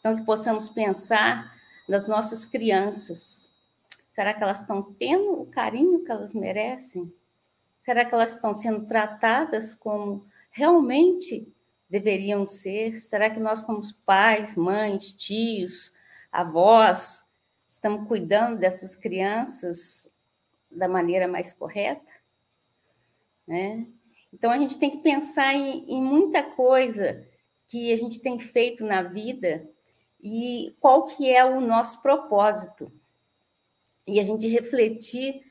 [0.00, 1.56] Então, que possamos pensar
[1.88, 3.54] nas nossas crianças.
[4.10, 7.12] Será que elas estão tendo o carinho que elas merecem?
[7.84, 11.46] Será que elas estão sendo tratadas como realmente
[11.88, 12.96] deveriam ser?
[12.96, 15.94] Será que nós, como pais, mães, tios,
[16.32, 17.24] avós,
[17.68, 20.10] estamos cuidando dessas crianças
[20.70, 22.10] da maneira mais correta?
[23.46, 23.86] Né?
[24.36, 27.26] Então, a gente tem que pensar em, em muita coisa
[27.66, 29.66] que a gente tem feito na vida
[30.22, 32.92] e qual que é o nosso propósito.
[34.06, 35.42] E a gente refletir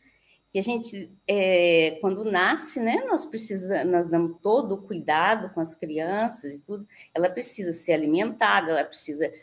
[0.52, 5.60] que a gente, é, quando nasce, né, nós precisamos, nós damos todo o cuidado com
[5.60, 9.34] as crianças e tudo, ela precisa ser alimentada, ela precisa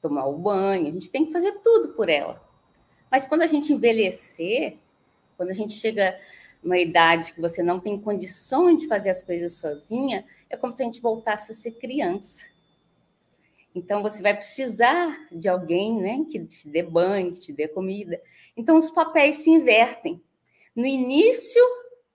[0.00, 2.42] tomar o banho, a gente tem que fazer tudo por ela.
[3.10, 4.78] Mas quando a gente envelhecer,
[5.36, 6.18] quando a gente chega
[6.62, 10.82] numa idade que você não tem condições de fazer as coisas sozinha, é como se
[10.82, 12.46] a gente voltasse a ser criança.
[13.74, 18.20] Então, você vai precisar de alguém né, que te dê banho, que te dê comida.
[18.56, 20.20] Então, os papéis se invertem.
[20.74, 21.62] No início,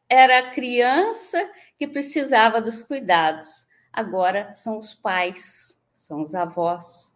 [0.10, 3.68] era a criança que precisava dos cuidados.
[3.92, 7.14] Agora, são os pais, são os avós.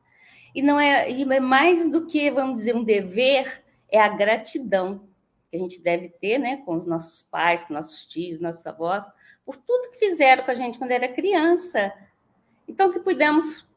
[0.55, 5.06] E não é, e é mais do que, vamos dizer, um dever, é a gratidão
[5.49, 9.05] que a gente deve ter né, com os nossos pais, com nossos tios, nossos avós,
[9.45, 11.93] por tudo que fizeram com a gente quando era criança.
[12.67, 13.67] Então, que pudermos,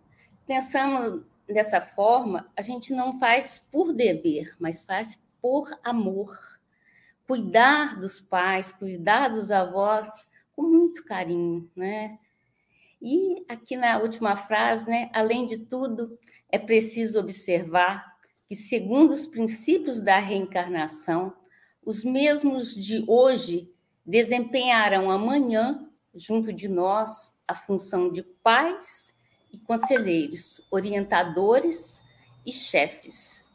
[0.46, 6.36] pensando dessa forma, a gente não faz por dever, mas faz por amor.
[7.26, 12.18] Cuidar dos pais, cuidar dos avós com muito carinho, né?
[13.00, 16.18] E aqui na última frase, né, além de tudo,
[16.50, 18.14] é preciso observar
[18.46, 21.32] que, segundo os princípios da reencarnação,
[21.84, 23.72] os mesmos de hoje
[24.04, 29.14] desempenharão amanhã, junto de nós, a função de pais
[29.52, 32.02] e conselheiros, orientadores
[32.44, 33.48] e chefes.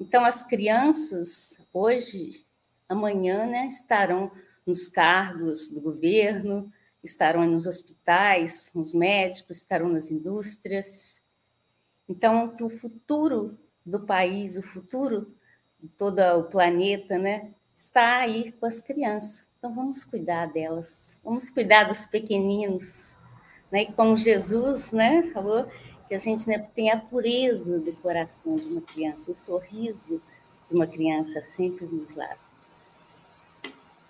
[0.00, 2.44] Então, as crianças, hoje,
[2.88, 4.30] amanhã, né, estarão
[4.66, 6.70] nos cargos do governo,
[7.02, 11.22] estarão nos hospitais, nos médicos, estarão nas indústrias.
[12.08, 15.34] Então, que o futuro do país, o futuro
[15.96, 19.46] todo o planeta, né, está aí com as crianças.
[19.58, 23.18] Então vamos cuidar delas, vamos cuidar dos pequeninos,
[23.70, 23.82] né?
[23.82, 25.68] E como Jesus, né, falou
[26.08, 30.22] que a gente né, tem a pureza do coração de uma criança, o sorriso
[30.70, 32.70] de uma criança sempre nos lábios.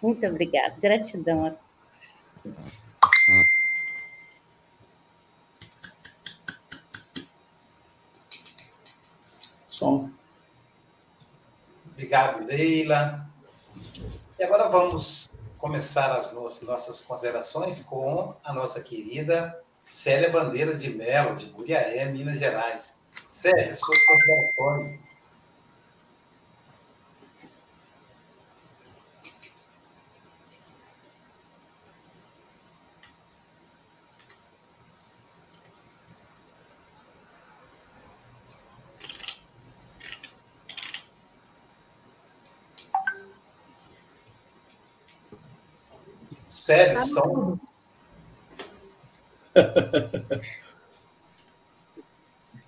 [0.03, 2.77] Muito obrigada, gratidão a todos.
[9.69, 10.16] Som.
[11.97, 13.27] Obrigado, Leila.
[14.39, 21.35] E agora vamos começar as nossas considerações com a nossa querida Célia Bandeira de Melo,
[21.35, 22.99] de Guriaé, Minas Gerais.
[23.31, 25.01] Célia, suas considerações.
[46.67, 47.61] Sério, tá são.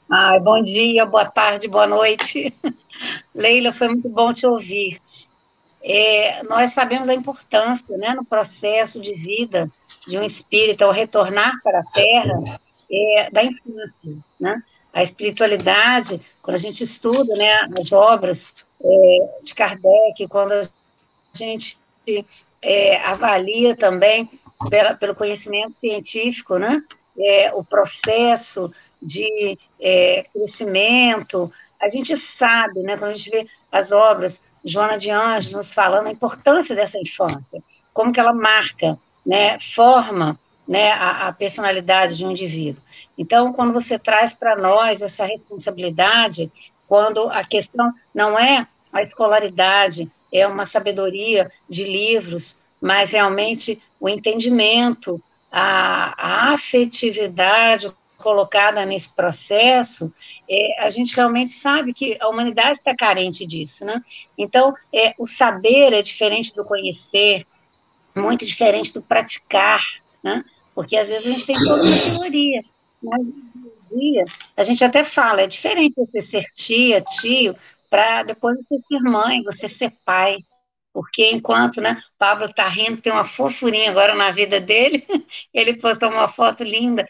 [0.08, 2.54] Ai, bom dia, boa tarde, boa noite.
[3.34, 5.02] Leila, foi muito bom te ouvir.
[5.82, 9.68] É, nós sabemos a importância, né, no processo de vida
[10.06, 12.38] de um espírito ao retornar para a Terra,
[12.88, 14.62] é, da infância, né?
[14.92, 20.62] A espiritualidade, quando a gente estuda, né, as obras é, de Kardec, quando a
[21.34, 21.76] gente
[22.62, 24.28] é, avalia também
[24.68, 26.82] pela, pelo conhecimento científico, né?
[27.18, 31.52] É, o processo de é, crescimento.
[31.80, 36.08] A gente sabe, né, quando a gente vê as obras, Joana de Anjos nos falando
[36.08, 42.26] a importância dessa infância, como que ela marca, né, forma né, a, a personalidade de
[42.26, 42.82] um indivíduo.
[43.16, 46.52] Então, quando você traz para nós essa responsabilidade,
[46.86, 54.08] quando a questão não é a escolaridade, é uma sabedoria de livros, mas realmente o
[54.08, 56.14] entendimento, a,
[56.50, 60.12] a afetividade colocada nesse processo,
[60.50, 64.02] é, a gente realmente sabe que a humanidade está carente disso, né?
[64.36, 67.46] Então, é, o saber é diferente do conhecer,
[68.14, 69.82] muito diferente do praticar,
[70.22, 70.44] né?
[70.74, 72.60] Porque às vezes a gente tem toda uma teoria,
[73.02, 73.26] mas
[74.56, 77.56] a gente até fala, é diferente você ser tia, tio,
[77.90, 80.38] para depois você ser mãe, você ser pai.
[80.92, 85.06] Porque enquanto, né, Pablo está rindo, tem uma fofurinha agora na vida dele,
[85.54, 87.06] ele postou uma foto linda,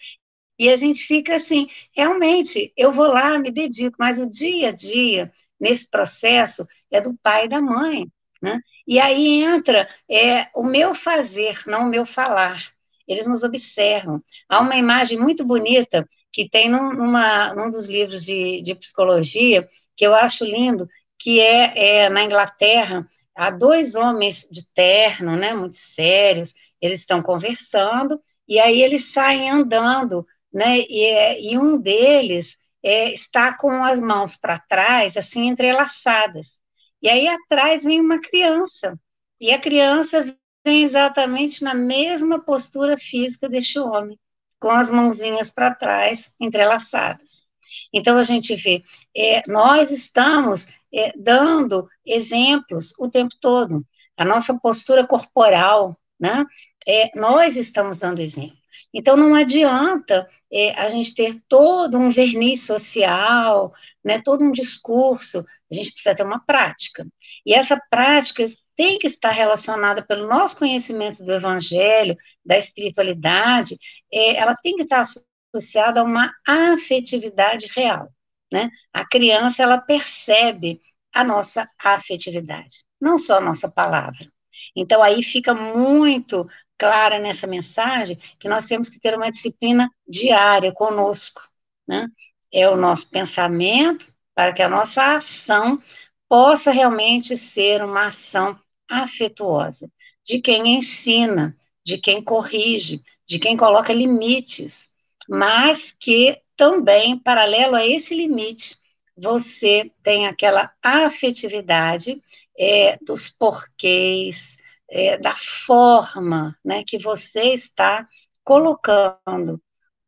[0.58, 4.72] e a gente fica assim, realmente, eu vou lá, me dedico, mas o dia a
[4.72, 8.06] dia, nesse processo, é do pai e da mãe.
[8.42, 8.60] Né?
[8.86, 12.72] E aí entra é, o meu fazer, não o meu falar.
[13.06, 14.22] Eles nos observam.
[14.48, 19.68] Há uma imagem muito bonita que tem num, numa, num dos livros de, de psicologia,
[19.98, 25.52] que eu acho lindo, que é, é na Inglaterra, há dois homens de terno, né,
[25.52, 30.78] muito sérios, eles estão conversando, e aí eles saem andando né?
[30.80, 36.60] E, é, e um deles é, está com as mãos para trás, assim, entrelaçadas.
[37.02, 38.98] E aí atrás vem uma criança,
[39.40, 44.18] e a criança vem exatamente na mesma postura física deste homem,
[44.60, 47.46] com as mãozinhas para trás, entrelaçadas.
[47.92, 48.82] Então a gente vê,
[49.16, 53.84] é, nós estamos é, dando exemplos o tempo todo.
[54.16, 56.44] A nossa postura corporal, né?
[56.86, 58.58] É, nós estamos dando exemplo.
[58.92, 65.44] Então, não adianta é, a gente ter todo um verniz social, né, todo um discurso,
[65.70, 67.06] a gente precisa ter uma prática.
[67.44, 68.44] E essa prática
[68.76, 73.76] tem que estar relacionada pelo nosso conhecimento do evangelho, da espiritualidade,
[74.12, 75.04] é, ela tem que estar
[75.52, 78.08] associada a uma afetividade real.
[78.52, 78.70] Né?
[78.92, 80.80] A criança, ela percebe
[81.12, 84.30] a nossa afetividade, não só a nossa palavra.
[84.74, 90.72] Então, aí fica muito clara nessa mensagem que nós temos que ter uma disciplina diária
[90.72, 91.42] conosco,
[91.86, 92.06] né?
[92.52, 95.82] É o nosso pensamento para que a nossa ação
[96.28, 98.58] possa realmente ser uma ação
[98.88, 99.90] afetuosa,
[100.24, 104.87] de quem ensina, de quem corrige, de quem coloca limites,
[105.28, 108.76] mas que também, paralelo a esse limite,
[109.16, 112.22] você tem aquela afetividade
[112.58, 114.56] é, dos porquês,
[114.90, 118.08] é, da forma né, que você está
[118.42, 119.60] colocando.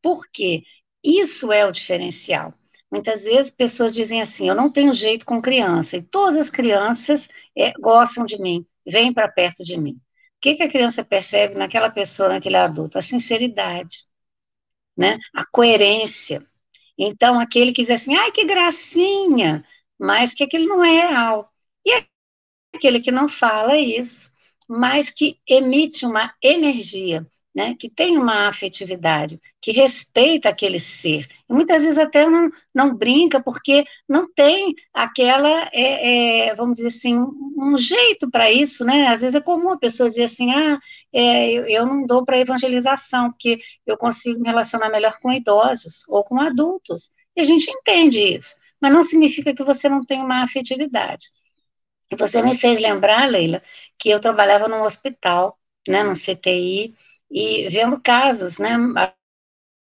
[0.02, 0.62] Por quê?
[1.04, 2.54] Isso é o diferencial.
[2.90, 7.28] Muitas vezes pessoas dizem assim: eu não tenho jeito com criança, e todas as crianças
[7.56, 9.92] é, gostam de mim, vêm para perto de mim.
[9.92, 12.98] O que, que a criança percebe naquela pessoa, naquele adulto?
[12.98, 14.04] A sinceridade,
[15.00, 15.18] né?
[15.34, 16.46] a coerência.
[16.98, 19.64] Então, aquele que diz assim, ai, que gracinha,
[19.98, 21.50] mas que aquilo não é real.
[21.86, 22.04] E
[22.74, 24.30] aquele que não fala isso,
[24.68, 31.26] mas que emite uma energia, né, que tem uma afetividade, que respeita aquele ser.
[31.48, 36.88] E muitas vezes até não, não brinca, porque não tem aquela, é, é, vamos dizer
[36.88, 39.08] assim, um jeito para isso, né?
[39.08, 40.78] Às vezes é comum a pessoa dizer assim, ah,
[41.12, 46.04] é, eu, eu não dou para evangelização, porque eu consigo me relacionar melhor com idosos
[46.08, 47.10] ou com adultos.
[47.36, 51.26] E a gente entende isso, mas não significa que você não tem uma afetividade.
[52.18, 53.62] Você me fez lembrar, Leila,
[53.98, 55.58] que eu trabalhava num hospital,
[55.88, 56.94] né, num CTI,
[57.30, 58.76] e vendo casos, né,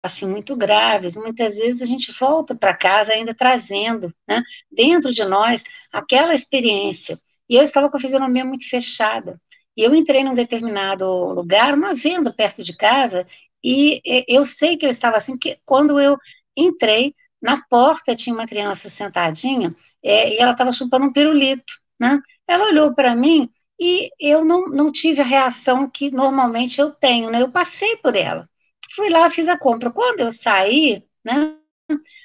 [0.03, 1.16] assim, muito graves.
[1.16, 7.20] Muitas vezes a gente volta para casa ainda trazendo, né, dentro de nós, aquela experiência.
[7.49, 9.40] E eu estava com a fisionomia muito fechada.
[9.76, 13.26] E eu entrei num determinado lugar, uma venda perto de casa,
[13.62, 16.16] e eu sei que eu estava assim, porque quando eu
[16.57, 22.20] entrei, na porta tinha uma criança sentadinha, é, e ela estava chupando um pirulito, né?
[22.49, 27.30] Ela olhou para mim e eu não, não tive a reação que normalmente eu tenho,
[27.30, 27.42] né?
[27.42, 28.48] Eu passei por ela.
[28.94, 29.90] Fui lá, fiz a compra.
[29.90, 31.58] Quando eu saí, né?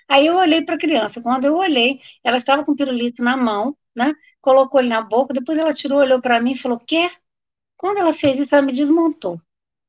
[0.07, 1.21] Aí eu olhei para a criança.
[1.21, 4.13] Quando eu olhei, ela estava com o pirulito na mão, né?
[4.41, 7.11] Colocou ele na boca, depois ela tirou, olhou para mim e falou: "Quer?".
[7.77, 9.41] Quando ela fez isso, ela me desmontou.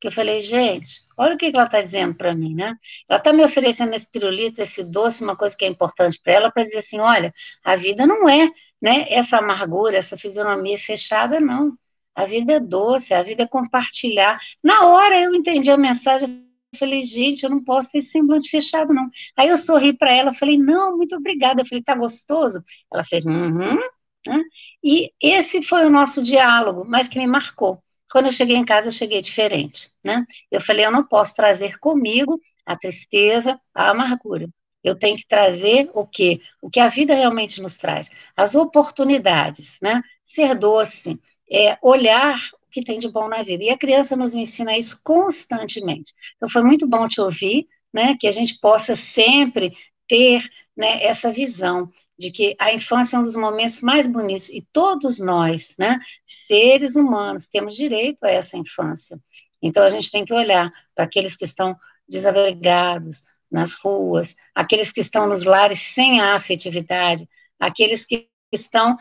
[0.03, 2.77] Que eu falei, gente, olha o que ela está dizendo para mim, né?
[3.09, 6.51] Ela está me oferecendo esse pirulito, esse doce, uma coisa que é importante para ela,
[6.51, 7.33] para dizer assim: olha,
[7.63, 8.51] a vida não é
[8.81, 11.79] né, essa amargura, essa fisionomia fechada, não.
[12.17, 14.41] A vida é doce, a vida é compartilhar.
[14.61, 18.51] Na hora eu entendi a mensagem, eu falei, gente, eu não posso ter esse semblante
[18.51, 19.09] fechado, não.
[19.37, 21.63] Aí eu sorri para ela, falei, não, muito obrigada.
[21.63, 22.61] Eu falei, tá gostoso?
[22.93, 23.79] Ela fez, uhum.
[24.27, 24.43] Né?
[24.83, 27.81] E esse foi o nosso diálogo, mas que me marcou.
[28.13, 30.27] Quando eu cheguei em casa, eu cheguei diferente, né?
[30.51, 34.49] Eu falei, eu não posso trazer comigo a tristeza, a amargura.
[34.85, 36.41] Eu tenho que trazer o quê?
[36.61, 38.11] O que a vida realmente nos traz.
[38.37, 40.03] As oportunidades, né?
[40.27, 41.19] Ser doce,
[41.51, 42.37] é, olhar
[42.67, 43.65] o que tem de bom na vida.
[43.65, 46.13] E a criança nos ensina isso constantemente.
[46.37, 49.73] Então, foi muito bom te ouvir, né, que a gente possa sempre
[50.09, 50.43] ter
[50.77, 51.91] né, essa visão
[52.23, 56.95] de que a infância é um dos momentos mais bonitos e todos nós, né, seres
[56.95, 59.19] humanos, temos direito a essa infância.
[59.61, 61.77] Então a gente tem que olhar para aqueles que estão
[62.09, 68.97] desabrigados nas ruas, aqueles que estão nos lares sem a afetividade, aqueles que estão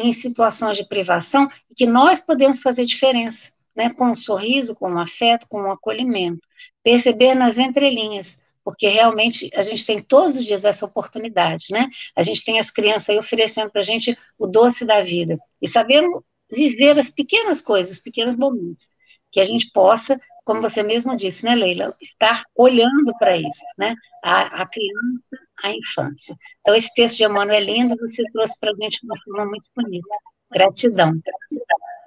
[0.00, 4.90] em situações de privação e que nós podemos fazer diferença, né, com um sorriso, com
[4.90, 6.40] um afeto, com um acolhimento,
[6.82, 11.88] perceber nas entrelinhas, porque realmente a gente tem todos os dias essa oportunidade, né?
[12.16, 15.68] A gente tem as crianças aí oferecendo para a gente o doce da vida e
[15.68, 18.88] sabendo viver as pequenas coisas, os pequenos momentos,
[19.30, 23.94] que a gente possa, como você mesmo disse, né, Leila, estar olhando para isso, né?
[24.24, 26.36] A, a, criança, a infância.
[26.60, 29.46] Então, esse texto de Emmanuel é lindo, você trouxe para a gente de uma forma
[29.46, 30.08] muito bonita.
[30.50, 31.12] Gratidão.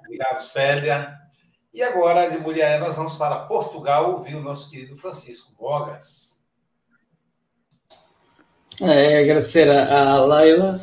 [0.04, 1.18] Obrigado, Célia.
[1.72, 6.29] E agora, de Mulher, nós vamos para Portugal ouvir o nosso querido Francisco Bogas.
[8.82, 10.80] É, agradecer a, a Leila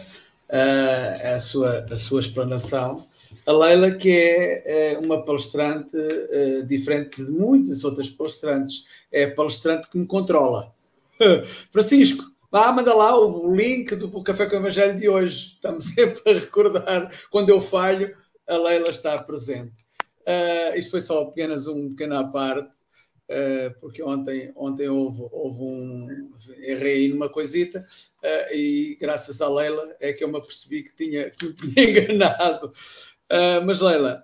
[0.52, 3.08] a, a, sua, a sua explanação.
[3.46, 9.34] A Leila, que é, é uma palestrante é, diferente de muitas outras palestrantes, é a
[9.34, 10.72] palestrante que me controla.
[11.72, 15.54] Francisco, vá, manda lá o link do Café com o Evangelho de hoje.
[15.56, 18.16] Estamos sempre a recordar, quando eu falho,
[18.48, 19.74] a Leila está presente.
[20.22, 22.70] Uh, isto foi só apenas um pequeno à parte,
[23.82, 26.30] porque ontem, ontem houve, houve um.
[26.60, 27.86] Errei numa coisita,
[28.24, 31.90] uh, e graças à Leila é que eu me apercebi que, tinha, que me tinha
[31.90, 32.72] enganado.
[33.30, 34.24] Uh, mas Leila,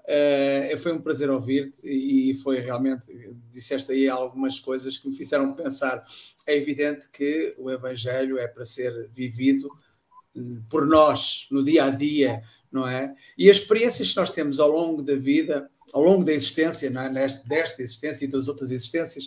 [0.82, 3.04] foi um prazer ouvir-te e foi realmente,
[3.52, 6.02] disseste aí algumas coisas que me fizeram pensar.
[6.48, 9.70] É evidente que o Evangelho é para ser vivido
[10.34, 12.42] hum, por nós, no dia a dia,
[12.72, 13.14] não é?
[13.38, 17.10] E as experiências que nós temos ao longo da vida ao longo da existência, é?
[17.10, 19.26] Neste, desta existência e das outras existências,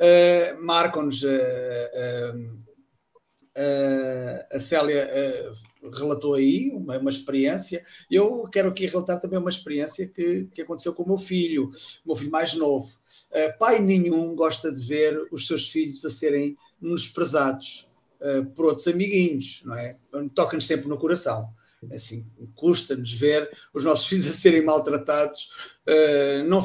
[0.00, 1.22] uh, marcam-nos.
[1.22, 2.68] Uh,
[4.52, 5.10] a Célia
[5.92, 7.84] relatou aí uma, uma, experiência.
[8.08, 11.72] Eu quero aqui relatar também uma experiência que, que aconteceu com o meu filho,
[12.04, 12.88] o meu filho mais novo.
[13.58, 17.88] pai nenhum gosta de ver os seus filhos a serem menosprezados
[18.54, 19.96] por outros amiguinhos, não é?
[20.36, 21.52] Toca-nos sempre no coração
[21.92, 25.48] assim, custa-nos ver os nossos filhos a serem maltratados,
[25.88, 26.64] uh, não,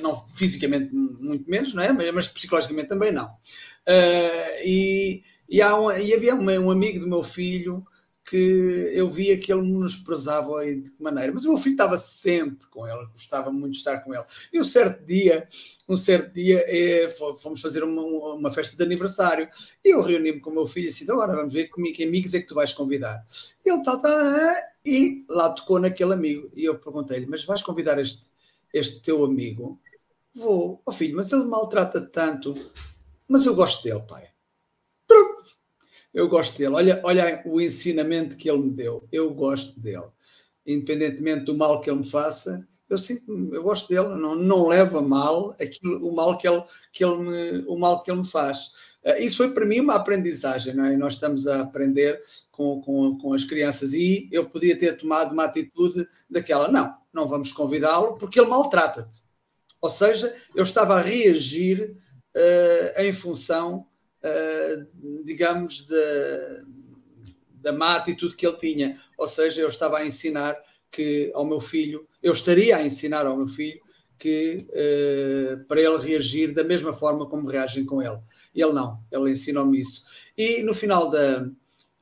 [0.00, 1.92] não, fisicamente, muito menos, não é?
[1.92, 3.26] mas, mas psicologicamente também não.
[3.26, 7.84] Uh, e, e, um, e, havia um, um, amigo do meu filho
[8.28, 12.66] que eu via que ele menosprezava de que maneira, mas o meu filho estava sempre
[12.66, 14.24] com ele, gostava muito de estar com ele.
[14.52, 15.48] E um certo dia,
[15.88, 18.02] um certo dia, é, fomos fazer uma,
[18.34, 19.48] uma, festa de aniversário
[19.84, 22.34] e eu reuni-me com o meu filho e disse: então agora vamos ver que amigos
[22.34, 23.24] é que tu vais convidar.
[23.64, 24.54] E ele tal, tá,
[24.84, 26.50] e lá tocou naquele amigo.
[26.54, 28.26] E eu perguntei-lhe: mas vais convidar este,
[28.72, 29.80] este teu amigo?
[30.34, 32.52] Vou, oh filho, mas ele maltrata tanto,
[33.26, 34.28] mas eu gosto dele, pai
[36.12, 36.74] eu gosto dele.
[36.74, 39.06] Olha, olha o ensinamento que ele me deu.
[39.12, 40.08] Eu gosto dele.
[40.66, 45.00] Independentemente do mal que ele me faça, eu sinto eu gosto dele, não, não leva
[45.02, 48.70] mal aquilo, o mal que ele, que ele me, o mal que ele me faz.
[49.04, 50.96] Uh, isso foi para mim uma aprendizagem, não é?
[50.96, 55.44] Nós estamos a aprender com, com, com as crianças e eu podia ter tomado uma
[55.44, 59.22] atitude daquela, não, não vamos convidá-lo porque ele maltrata-te.
[59.80, 61.94] Ou seja, eu estava a reagir
[62.34, 63.86] uh, em função
[64.22, 65.96] uh, digamos, da,
[67.60, 69.00] da má atitude que ele tinha.
[69.16, 70.56] Ou seja, eu estava a ensinar
[70.90, 73.80] que ao meu filho, eu estaria a ensinar ao meu filho
[74.18, 78.18] que uh, para ele reagir da mesma forma como reagem com ele.
[78.54, 80.02] Ele não, ele ensinou-me isso.
[80.36, 81.48] E no final da,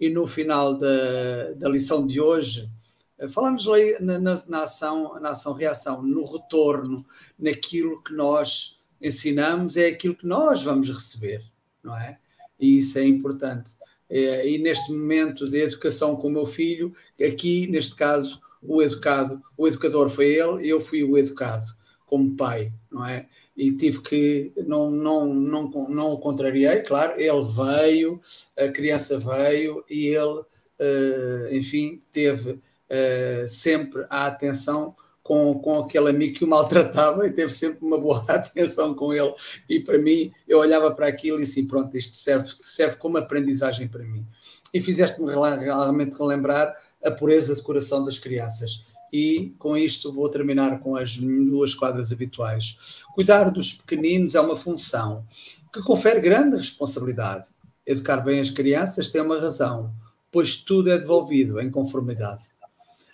[0.00, 2.70] e no final da, da lição de hoje,
[3.18, 3.66] uh, falamos
[4.00, 7.04] na, na, na, ação, na ação-reação, no retorno,
[7.38, 11.42] naquilo que nós ensinamos, é aquilo que nós vamos receber
[11.86, 12.18] não é?
[12.60, 13.76] E isso é importante.
[14.10, 16.92] É, e neste momento de educação com o meu filho,
[17.24, 21.66] aqui, neste caso, o educado, o educador foi ele, eu fui o educado
[22.06, 23.26] como pai, não é?
[23.56, 28.20] E tive que, não, não, não, não o contrariei, claro, ele veio,
[28.56, 34.94] a criança veio e ele, uh, enfim, teve uh, sempre a atenção
[35.26, 39.34] com, com aquele amigo que o maltratava e teve sempre uma boa atenção com ele.
[39.68, 43.88] E para mim, eu olhava para aquilo e assim, pronto, isto serve, serve como aprendizagem
[43.88, 44.24] para mim.
[44.72, 48.86] E fizeste-me realmente relembrar a pureza de coração das crianças.
[49.12, 53.02] E com isto vou terminar com as duas quadras habituais.
[53.12, 55.24] Cuidar dos pequeninos é uma função
[55.72, 57.48] que confere grande responsabilidade.
[57.84, 59.92] Educar bem as crianças tem uma razão,
[60.30, 62.44] pois tudo é devolvido em conformidade.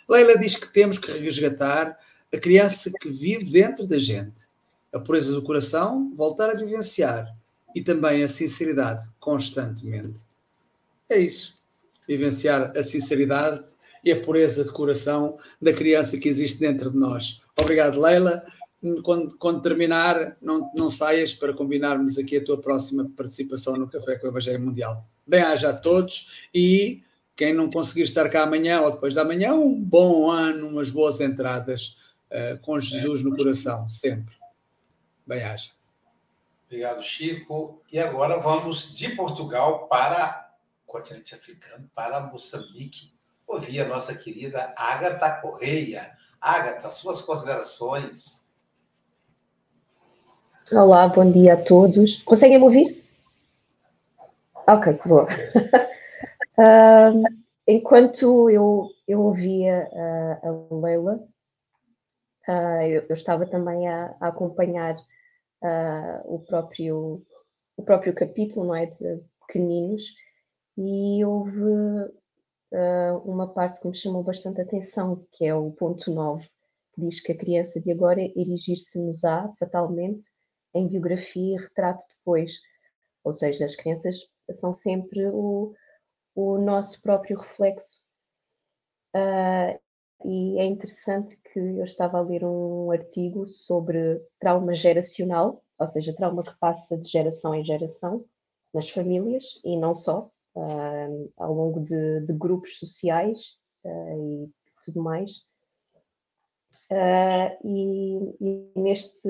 [0.08, 1.98] Leila diz que temos que resgatar
[2.32, 4.48] a criança que vive dentro da gente,
[4.92, 7.26] a pureza do coração, voltar a vivenciar
[7.74, 10.20] e também a sinceridade constantemente.
[11.08, 11.56] É isso.
[12.06, 13.62] Vivenciar a sinceridade
[14.04, 17.42] e a pureza de coração da criança que existe dentro de nós.
[17.56, 18.44] Obrigado, Leila.
[19.04, 24.16] Quando, quando terminar, não, não saias para combinarmos aqui a tua próxima participação no Café
[24.16, 25.06] com o Evangelho Mundial.
[25.24, 27.00] Bem-aja a todos e
[27.36, 31.20] quem não conseguir estar cá amanhã ou depois da manhã, um bom ano, umas boas
[31.20, 31.96] entradas
[32.30, 34.34] uh, com Jesus no coração, sempre.
[35.26, 35.70] Bem-aja.
[36.66, 37.82] Obrigado, Chico.
[37.92, 40.50] E agora vamos de Portugal para
[40.86, 43.12] o continente africano, para Moçambique,
[43.46, 46.12] ouvir a nossa querida Agatha Correia.
[46.40, 48.46] Agatha, suas considerações.
[50.72, 52.22] Olá, bom dia a todos.
[52.22, 53.04] Conseguem me ouvir?
[54.66, 55.28] Ok, boa.
[56.58, 57.22] uh,
[57.66, 61.16] enquanto eu, eu ouvia uh, a Leila,
[62.48, 64.96] uh, eu, eu, estava também a, a acompanhar
[66.24, 67.22] o, próprio,
[67.76, 68.86] o próprio capítulo, não é?
[68.86, 70.02] De pequeninos,
[70.76, 72.10] e houve
[73.24, 76.44] uma parte que me chamou bastante atenção, que é o ponto 9,
[76.94, 80.24] que diz que a criança de agora erigir-se-nos-á fatalmente
[80.74, 82.52] em biografia e retrato depois.
[83.22, 84.16] Ou seja, as crianças
[84.54, 85.74] são sempre o,
[86.34, 88.00] o nosso próprio reflexo.
[89.14, 89.78] Uh,
[90.24, 96.14] e é interessante que eu estava a ler um artigo sobre trauma geracional, ou seja,
[96.14, 98.24] trauma que passa de geração em geração
[98.72, 103.38] nas famílias e não só, uh, ao longo de, de grupos sociais
[103.84, 104.52] uh, e
[104.84, 105.44] tudo mais.
[107.64, 109.28] E, e, neste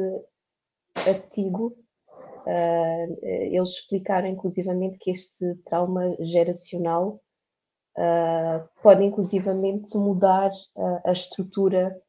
[0.97, 1.77] artigo
[2.45, 7.21] Uh, eles explicaram inclusivamente que este trauma geracional
[7.97, 12.01] uh, pode inclusivamente mudar uh, a estrutura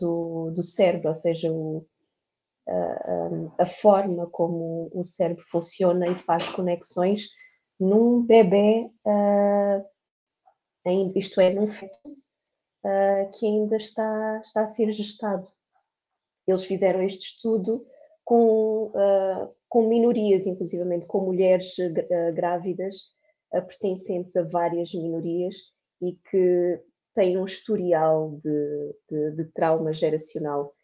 [0.00, 1.86] do, do cérebro, ou seja, o,
[3.56, 7.28] a forma como o cérebro funciona e faz conexões
[7.78, 8.90] num bebê,
[11.14, 12.16] isto é, num feto
[13.38, 15.48] que ainda está, está a ser gestado.
[16.44, 17.86] Eles fizeram este estudo
[18.26, 22.96] com, uh, com minorias, inclusivamente com mulheres uh, grávidas
[23.54, 25.54] uh, pertencentes a várias minorias
[26.02, 26.82] e que
[27.14, 30.74] têm um historial de, de, de trauma geracional.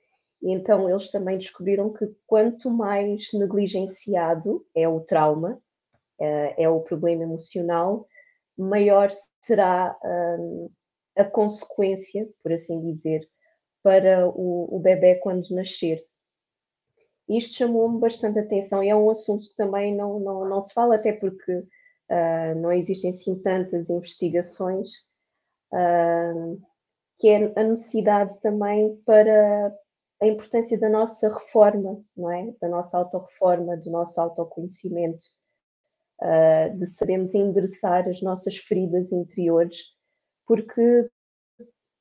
[0.40, 5.60] E então eles também descobriram que quanto mais negligenciado é o trauma,
[6.18, 8.06] é o problema emocional,
[8.56, 9.96] maior será
[11.16, 13.28] a consequência, por assim dizer,
[13.82, 16.00] para o, o bebê quando nascer.
[17.28, 20.96] Isto chamou-me bastante atenção e é um assunto que também não, não, não se fala,
[20.96, 24.88] até porque uh, não existem assim tantas investigações,
[25.72, 26.60] uh,
[27.18, 29.74] que é a necessidade também para
[30.20, 32.52] a importância da nossa reforma, não é?
[32.60, 35.24] Da nossa autorreforma, do nosso autoconhecimento,
[36.20, 39.78] uh, de sabermos endereçar as nossas feridas interiores,
[40.46, 41.08] porque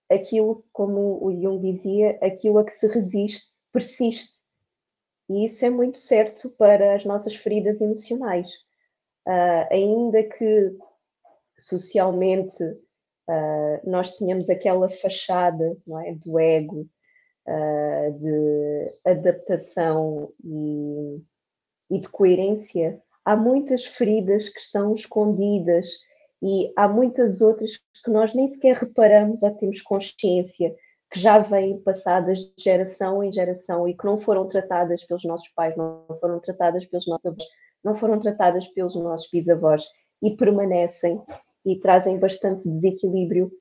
[0.10, 4.42] aquilo, como o Jung dizia, aquilo a que se resiste persiste.
[5.32, 8.50] E isso é muito certo para as nossas feridas emocionais.
[9.26, 10.76] Uh, ainda que
[11.58, 16.86] socialmente uh, nós tenhamos aquela fachada não é, do ego,
[17.48, 21.22] uh, de adaptação e,
[21.92, 25.88] e de coerência, há muitas feridas que estão escondidas
[26.44, 30.76] e há muitas outras que nós nem sequer reparamos ou temos consciência
[31.12, 35.50] que já vêm passadas de geração em geração e que não foram tratadas pelos nossos
[35.50, 37.46] pais, não foram tratadas pelos nossos avós,
[37.84, 39.84] não foram tratadas pelos nossos bisavós
[40.24, 41.22] e permanecem
[41.66, 43.52] e trazem bastante desequilíbrio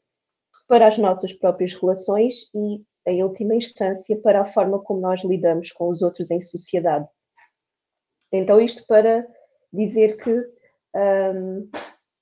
[0.68, 5.72] para as nossas próprias relações e, em última instância, para a forma como nós lidamos
[5.72, 7.08] com os outros em sociedade.
[8.32, 9.26] Então, isto para
[9.72, 10.32] dizer que
[10.94, 11.68] um,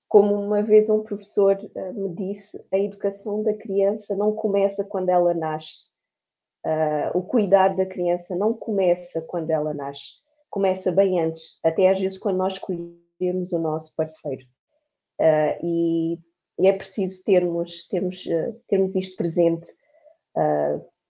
[0.09, 5.11] como uma vez um professor uh, me disse, a educação da criança não começa quando
[5.11, 5.91] ela nasce.
[6.65, 10.17] Uh, o cuidar da criança não começa quando ela nasce,
[10.51, 14.45] começa bem antes, até às vezes quando nós escolhemos o nosso parceiro.
[15.21, 16.19] Uh, e,
[16.59, 18.25] e, é preciso termos, termos,
[18.67, 19.67] termos isto presente,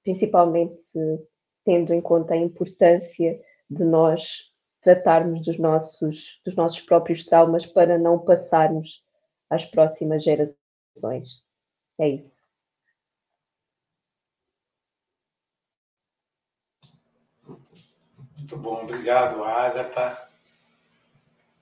[0.02, 0.80] principalmente
[1.64, 4.47] tendo em conta a importância de nós
[4.82, 9.02] tratarmos dos nossos, dos nossos próprios traumas para não passarmos
[9.50, 11.42] às próximas gerações.
[11.98, 12.38] É isso.
[18.36, 20.28] Muito bom, obrigado, Agatha.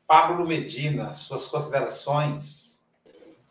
[0.06, 2.80] Pablo Medina, suas considerações.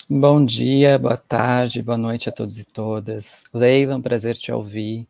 [0.10, 3.44] Bom dia, boa tarde, boa noite a todos e todas.
[3.54, 5.08] Leila, um prazer te ouvir.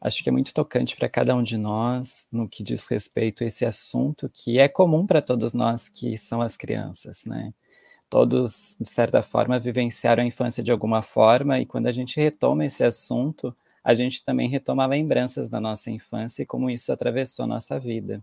[0.00, 3.46] Acho que é muito tocante para cada um de nós no que diz respeito a
[3.46, 7.52] esse assunto que é comum para todos nós que são as crianças, né?
[8.10, 12.64] Todos, de certa forma, vivenciaram a infância de alguma forma, e quando a gente retoma
[12.64, 17.48] esse assunto, a gente também retoma lembranças da nossa infância e como isso atravessou a
[17.48, 18.22] nossa vida.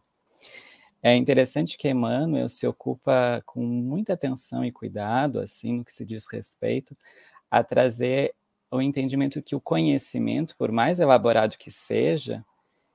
[1.04, 6.04] É interessante que Emmanuel se ocupa com muita atenção e cuidado, assim, no que se
[6.04, 6.98] diz respeito,
[7.50, 8.34] a trazer
[8.72, 12.44] o entendimento que o conhecimento, por mais elaborado que seja,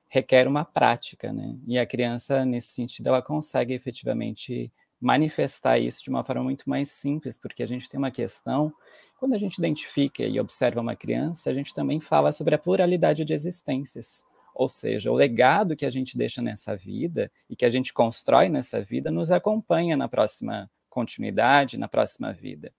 [0.07, 1.55] requer uma prática, né?
[1.65, 6.89] E a criança, nesse sentido, ela consegue efetivamente manifestar isso de uma forma muito mais
[6.89, 8.71] simples, porque a gente tem uma questão,
[9.17, 13.25] quando a gente identifica e observa uma criança, a gente também fala sobre a pluralidade
[13.25, 14.23] de existências.
[14.53, 18.49] Ou seja, o legado que a gente deixa nessa vida e que a gente constrói
[18.49, 22.71] nessa vida nos acompanha na próxima continuidade, na próxima vida.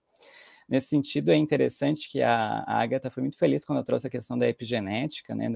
[0.73, 4.35] Nesse sentido, é interessante que a, Agatha foi muito feliz quando eu trouxe a questão
[4.35, 5.47] da epigenética, né,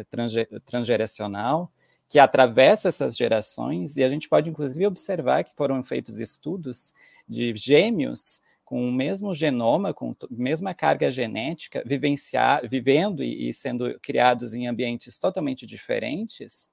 [0.64, 1.72] transgeracional,
[2.08, 6.94] que atravessa essas gerações, e a gente pode, inclusive, observar que foram feitos estudos
[7.28, 14.00] de gêmeos com o mesmo genoma, com mesma carga genética, vivenciar, vivendo e, e sendo
[14.00, 16.70] criados em ambientes totalmente diferentes,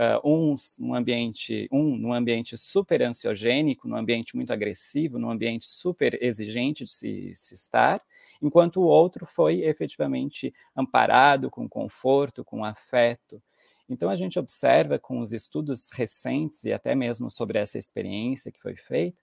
[0.00, 5.66] uh, uns num ambiente, um num ambiente super ansiogênico, num ambiente muito agressivo, num ambiente
[5.66, 8.02] super exigente de se, se estar,
[8.40, 13.42] enquanto o outro foi efetivamente amparado com conforto, com afeto.
[13.88, 18.60] Então a gente observa com os estudos recentes e até mesmo sobre essa experiência que
[18.60, 19.20] foi feita,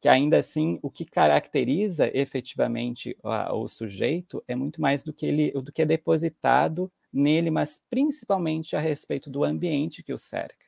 [0.00, 5.50] que ainda assim o que caracteriza efetivamente o sujeito é muito mais do que ele,
[5.50, 10.64] do que é depositado nele, mas principalmente a respeito do ambiente que o cerca.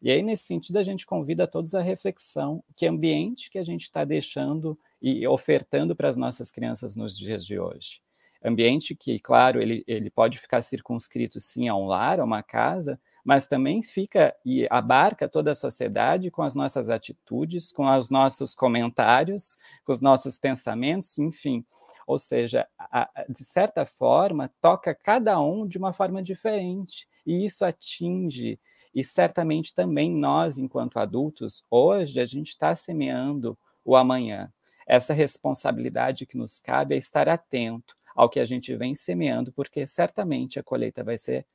[0.00, 3.82] E aí, nesse sentido, a gente convida todos a reflexão: que ambiente que a gente
[3.82, 8.00] está deixando e ofertando para as nossas crianças nos dias de hoje?
[8.44, 13.00] Ambiente que, claro, ele, ele pode ficar circunscrito sim a um lar, a uma casa,
[13.24, 18.54] mas também fica e abarca toda a sociedade com as nossas atitudes, com os nossos
[18.54, 21.64] comentários, com os nossos pensamentos, enfim
[22.08, 27.66] ou seja, a, de certa forma, toca cada um de uma forma diferente, e isso
[27.66, 28.58] atinge,
[28.94, 34.50] e certamente também nós, enquanto adultos, hoje a gente está semeando o amanhã.
[34.86, 39.86] Essa responsabilidade que nos cabe é estar atento ao que a gente vem semeando, porque
[39.86, 41.46] certamente a colheita vai ser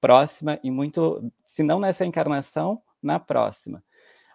[0.00, 3.84] próxima e muito, se não nessa encarnação, na próxima.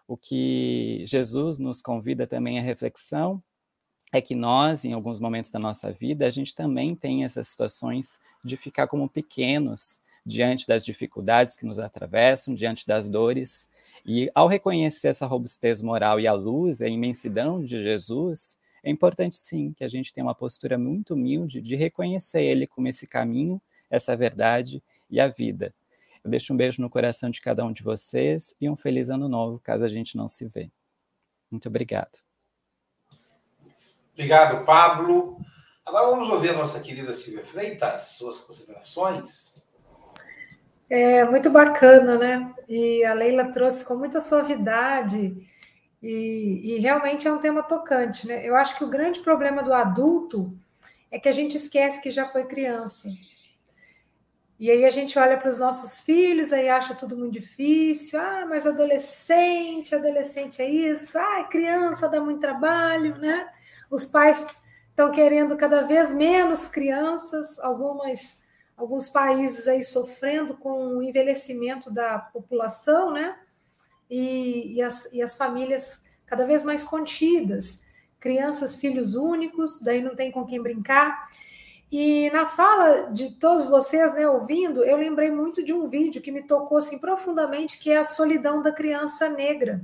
[0.08, 3.44] O que Jesus nos convida também à reflexão
[4.12, 8.20] é que nós, em alguns momentos da nossa vida, a gente também tem essas situações
[8.44, 13.70] de ficar como pequenos diante das dificuldades que nos atravessam, diante das dores.
[14.06, 19.36] E ao reconhecer essa robustez moral e a luz, a imensidão de Jesus, é importante
[19.36, 23.62] sim que a gente tenha uma postura muito humilde de reconhecer Ele como esse caminho,
[23.90, 25.74] essa verdade e a vida.
[26.24, 29.30] Eu deixo um beijo no coração de cada um de vocês e um feliz ano
[29.30, 30.70] novo, caso a gente não se vê.
[31.50, 32.27] Muito obrigado.
[34.18, 35.38] Obrigado, Pablo.
[35.86, 39.62] Agora vamos ouvir a nossa querida Silvia Freitas, suas considerações.
[40.90, 42.52] É muito bacana, né?
[42.68, 45.38] E a Leila trouxe com muita suavidade
[46.02, 48.44] e, e, realmente é um tema tocante, né?
[48.44, 50.52] Eu acho que o grande problema do adulto
[51.12, 53.08] é que a gente esquece que já foi criança.
[54.60, 58.20] E aí a gente olha para os nossos filhos, aí acha tudo muito difícil.
[58.20, 61.20] Ah, mas adolescente, adolescente é isso.
[61.20, 63.48] Ah, criança dá muito trabalho, né?
[63.90, 64.48] Os pais
[64.90, 68.42] estão querendo cada vez menos crianças, algumas,
[68.76, 73.38] alguns países aí sofrendo com o envelhecimento da população, né?
[74.10, 77.80] E, e, as, e as famílias cada vez mais contidas,
[78.20, 81.26] crianças, filhos únicos, daí não tem com quem brincar.
[81.92, 86.32] E na fala de todos vocês, né, ouvindo, eu lembrei muito de um vídeo que
[86.32, 89.82] me tocou assim profundamente, que é a solidão da criança negra.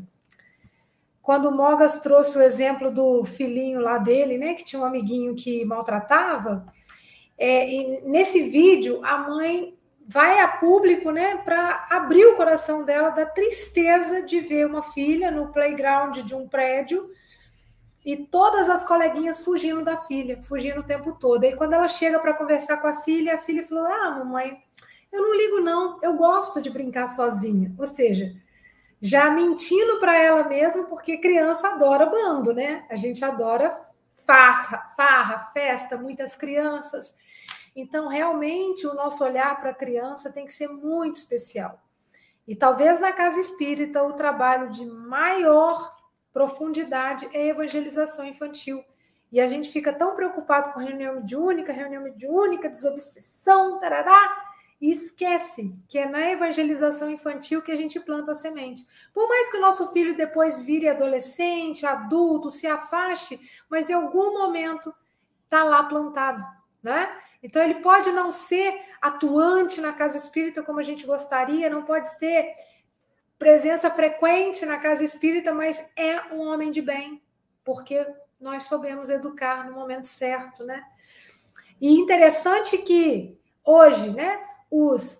[1.23, 5.33] Quando o Mogas trouxe o exemplo do filhinho lá dele, né, que tinha um amiguinho
[5.35, 6.65] que maltratava,
[7.37, 9.73] é, nesse vídeo a mãe
[10.05, 15.31] vai a público, né, para abrir o coração dela da tristeza de ver uma filha
[15.31, 17.09] no playground de um prédio
[18.05, 21.45] e todas as coleguinhas fugindo da filha, fugindo o tempo todo.
[21.45, 24.61] E quando ela chega para conversar com a filha, a filha falou: "Ah, mamãe,
[25.09, 27.73] eu não ligo não, eu gosto de brincar sozinha".
[27.79, 28.35] Ou seja,
[29.05, 32.85] já mentindo para ela mesma, porque criança adora bando, né?
[32.89, 33.77] A gente adora
[34.25, 37.13] farra, farra, festa, muitas crianças.
[37.75, 41.83] Então, realmente, o nosso olhar para a criança tem que ser muito especial.
[42.47, 45.93] E talvez na casa espírita o trabalho de maior
[46.31, 48.81] profundidade é a evangelização infantil.
[49.29, 54.42] E a gente fica tão preocupado com reunião mediúnica, reunião mediúnica, desobsessão, tarará,
[54.83, 58.85] e esquece que é na evangelização infantil que a gente planta a semente.
[59.13, 64.33] Por mais que o nosso filho depois vire adolescente, adulto, se afaste, mas em algum
[64.33, 64.93] momento
[65.45, 66.45] está lá plantado,
[66.83, 67.17] né?
[67.41, 72.09] Então ele pode não ser atuante na casa espírita como a gente gostaria, não pode
[72.17, 72.49] ser
[73.39, 77.23] presença frequente na casa espírita, mas é um homem de bem,
[77.63, 78.05] porque
[78.37, 80.83] nós soubemos educar no momento certo, né?
[81.79, 85.19] E interessante que hoje, né, os,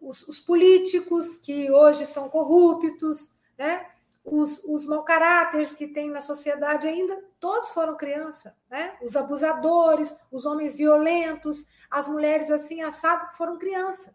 [0.00, 3.86] os, os políticos que hoje são corruptos, né,
[4.24, 8.94] os, os mau caráteres que tem na sociedade ainda, todos foram criança, né?
[9.00, 14.14] Os abusadores, os homens violentos, as mulheres assim assado foram criança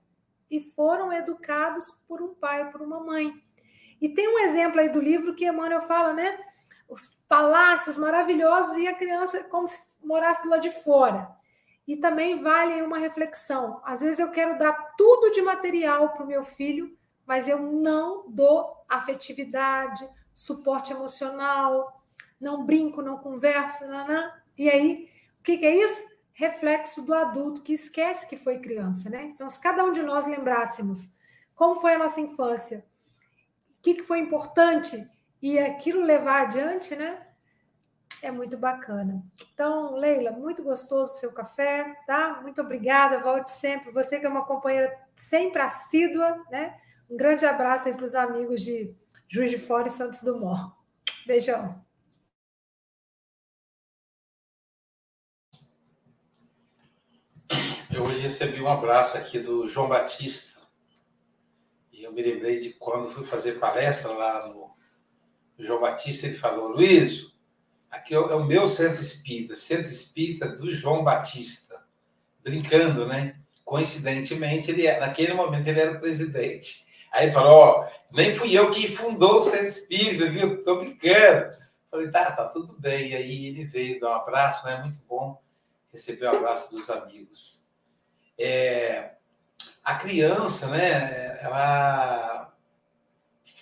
[0.51, 3.33] e foram educados por um pai, por uma mãe.
[3.99, 6.37] E tem um exemplo aí do livro que Emmanuel fala, né?
[6.87, 11.35] Os palácios maravilhosos e a criança como se morasse lá de fora.
[11.87, 13.81] E também vale uma reflexão.
[13.83, 18.29] Às vezes eu quero dar tudo de material para o meu filho, mas eu não
[18.29, 22.01] dou afetividade, suporte emocional,
[22.39, 24.31] não brinco, não converso, nanã.
[24.57, 25.09] e aí,
[25.39, 26.05] o que, que é isso?
[26.33, 29.23] Reflexo do adulto que esquece que foi criança, né?
[29.23, 31.11] Então, se cada um de nós lembrássemos
[31.53, 32.85] como foi a nossa infância,
[33.77, 34.97] o que, que foi importante
[35.41, 37.22] e aquilo levar adiante, né?
[38.23, 39.21] É muito bacana.
[39.53, 42.39] Então, Leila, muito gostoso o seu café, tá?
[42.41, 43.91] Muito obrigada, volte sempre.
[43.91, 46.79] Você que é uma companheira sempre assídua, né?
[47.09, 48.95] Um grande abraço aí para os amigos de
[49.27, 50.71] Juiz de Fora e Santos Dumont.
[51.27, 51.83] Beijão.
[57.93, 60.61] Eu hoje recebi um abraço aqui do João Batista.
[61.91, 64.73] E eu me lembrei de quando fui fazer palestra lá no
[65.59, 67.32] João Batista, ele falou: Luiz,
[67.93, 71.81] aqui é o meu centro espírita, centro espírita do João Batista.
[72.43, 73.37] Brincando, né?
[73.63, 76.85] Coincidentemente, ele, naquele momento ele era o presidente.
[77.13, 80.61] Aí ele falou: Ó, nem fui eu que fundou o Centro Espírita, viu?
[80.63, 81.55] Tô brincando.
[81.89, 83.11] Falei: tá, tá tudo bem.
[83.11, 84.81] E aí ele veio dar um abraço, né?
[84.81, 85.41] Muito bom
[85.93, 87.63] receber o abraço dos amigos.
[88.37, 89.13] É,
[89.83, 91.39] a criança, né?
[91.39, 92.51] Ela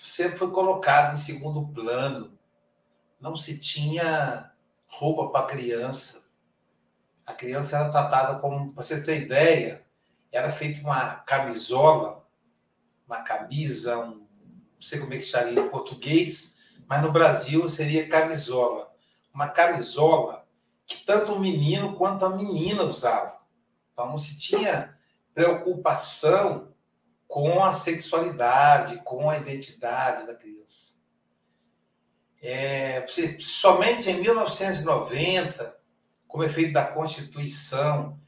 [0.01, 2.39] sempre foi colocada em segundo plano.
[3.22, 4.51] Não se tinha
[4.88, 6.26] roupa para criança.
[7.26, 9.86] A criança era tratada como, para você ter ideia,
[10.32, 12.22] era feita uma camisola
[13.11, 16.57] uma camisa, um, não sei como é que chamaria em português,
[16.88, 18.89] mas no Brasil seria camisola.
[19.34, 20.47] Uma camisola
[20.86, 23.38] que tanto o menino quanto a menina usavam.
[23.91, 24.97] Então não se tinha
[25.34, 26.74] preocupação
[27.28, 30.90] com a sexualidade, com a identidade da criança.
[32.41, 33.05] É,
[33.39, 35.77] somente em 1990,
[36.27, 38.19] como efeito da Constituição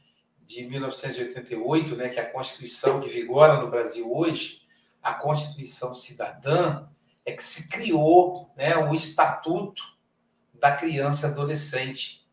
[0.45, 4.61] de 1988, né, que é a Constituição que vigora no Brasil hoje,
[5.01, 6.85] a Constituição Cidadã,
[7.25, 9.81] é que se criou né, o Estatuto
[10.53, 12.27] da Criança e Adolescente.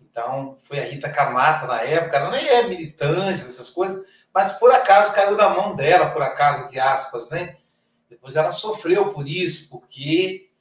[0.00, 4.70] Então, foi a Rita Camata na época, ela nem é militante dessas coisas, mas por
[4.70, 7.56] acaso caiu na mão dela, por acaso, de aspas, né?
[8.08, 10.51] Depois ela sofreu por isso, porque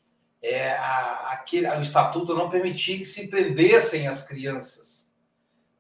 [0.42, 5.12] é, a, aquele, o estatuto não permitia que se prendessem as crianças.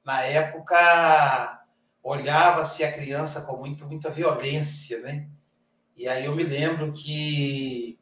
[0.03, 1.63] Na época,
[2.03, 5.27] olhava-se a criança com muito, muita violência, né?
[5.95, 7.99] E aí eu me lembro que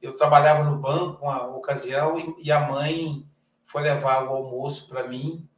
[0.00, 3.26] eu trabalhava no banco uma ocasião e a mãe
[3.66, 5.48] foi levar o almoço para mim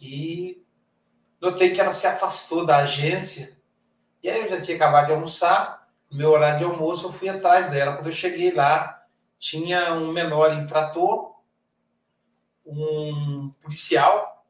[0.00, 0.62] e
[1.40, 3.58] notei que ela se afastou da agência.
[4.22, 7.28] E aí eu já tinha acabado de almoçar, no meu horário de almoço eu fui
[7.28, 7.94] atrás dela.
[7.94, 8.93] Quando eu cheguei lá,
[9.44, 11.34] tinha um menor infrator,
[12.64, 14.42] um policial,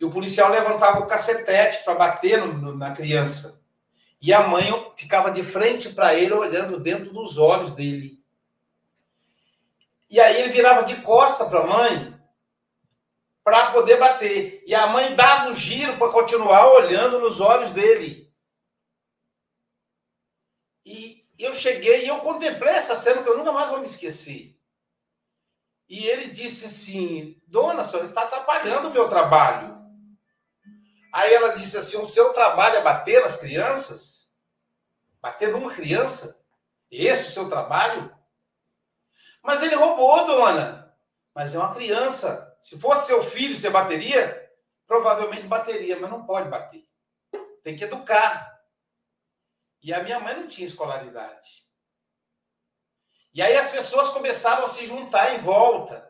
[0.00, 3.62] e o policial levantava o cacetete para bater no, no, na criança.
[4.20, 8.20] E a mãe ficava de frente para ele, olhando dentro dos olhos dele.
[10.10, 12.20] E aí ele virava de costa para a mãe
[13.44, 14.64] para poder bater.
[14.66, 18.31] E a mãe dava um giro para continuar olhando nos olhos dele.
[21.42, 24.56] Eu cheguei e eu contemplei essa cena que eu nunca mais vou me esquecer.
[25.88, 29.76] E ele disse assim: Dona, senhora está atrapalhando o meu trabalho.
[31.12, 34.32] Aí ela disse assim: o seu trabalho é bater nas crianças?
[35.20, 36.40] Bater numa criança?
[36.88, 38.14] Esse é o seu trabalho?
[39.42, 40.94] Mas ele roubou, dona.
[41.34, 42.56] Mas é uma criança.
[42.60, 44.48] Se fosse seu filho, você bateria?
[44.86, 46.86] Provavelmente bateria, mas não pode bater.
[47.64, 48.51] Tem que educar.
[49.82, 51.62] E a minha mãe não tinha escolaridade.
[53.34, 56.08] E aí as pessoas começaram a se juntar em volta.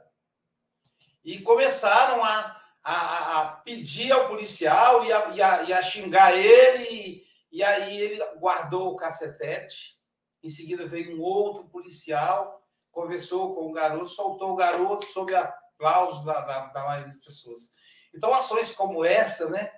[1.25, 6.37] E começaram a, a, a pedir ao policial e a, e a, e a xingar
[6.37, 9.99] ele, e, e aí ele guardou o cacetete.
[10.43, 12.61] Em seguida veio um outro policial,
[12.91, 17.73] conversou com o garoto, soltou o garoto sob aplausos da, da, da maioria das pessoas.
[18.13, 19.73] Então, ações como essa, né,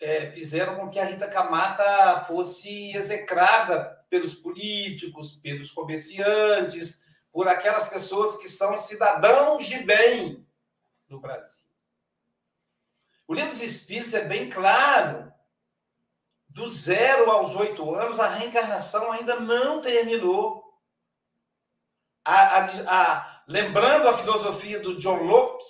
[0.00, 7.88] é, fizeram com que a Rita Camata fosse execrada pelos políticos, pelos comerciantes, por aquelas
[7.88, 10.46] pessoas que são cidadãos de bem
[11.08, 11.66] no Brasil.
[13.28, 15.32] O livro dos Espíritos é bem claro.
[16.48, 20.64] Do zero aos oito anos, a reencarnação ainda não terminou.
[22.24, 25.64] A, a, a, lembrando a filosofia do John Locke,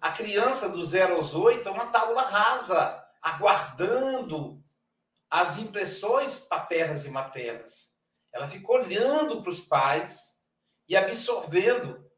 [0.00, 4.64] a criança do zero aos oito é uma tábula rasa, aguardando
[5.28, 7.94] as impressões paternas e maternas.
[8.32, 10.38] Ela fica olhando para os pais
[10.88, 12.10] e absorvendo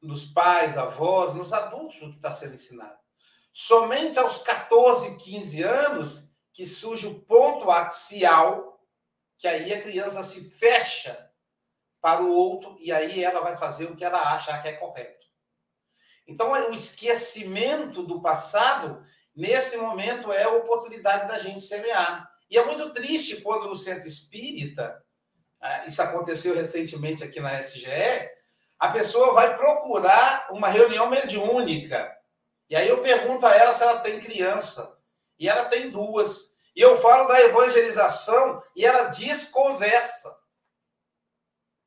[0.00, 2.96] nos pais, avós, nos adultos o que está sendo ensinado.
[3.52, 8.80] Somente aos 14, 15 anos que surge o ponto axial,
[9.36, 11.32] que aí a criança se fecha
[12.00, 15.27] para o outro e aí ela vai fazer o que ela acha que é correto.
[16.28, 19.02] Então, o esquecimento do passado,
[19.34, 22.30] nesse momento, é a oportunidade da gente semear.
[22.50, 25.02] E é muito triste quando no centro espírita,
[25.58, 28.30] ah, isso aconteceu recentemente aqui na SGE,
[28.78, 32.14] a pessoa vai procurar uma reunião mediúnica.
[32.68, 34.98] E aí eu pergunto a ela se ela tem criança.
[35.38, 36.54] E ela tem duas.
[36.76, 40.36] E eu falo da evangelização e ela desconversa.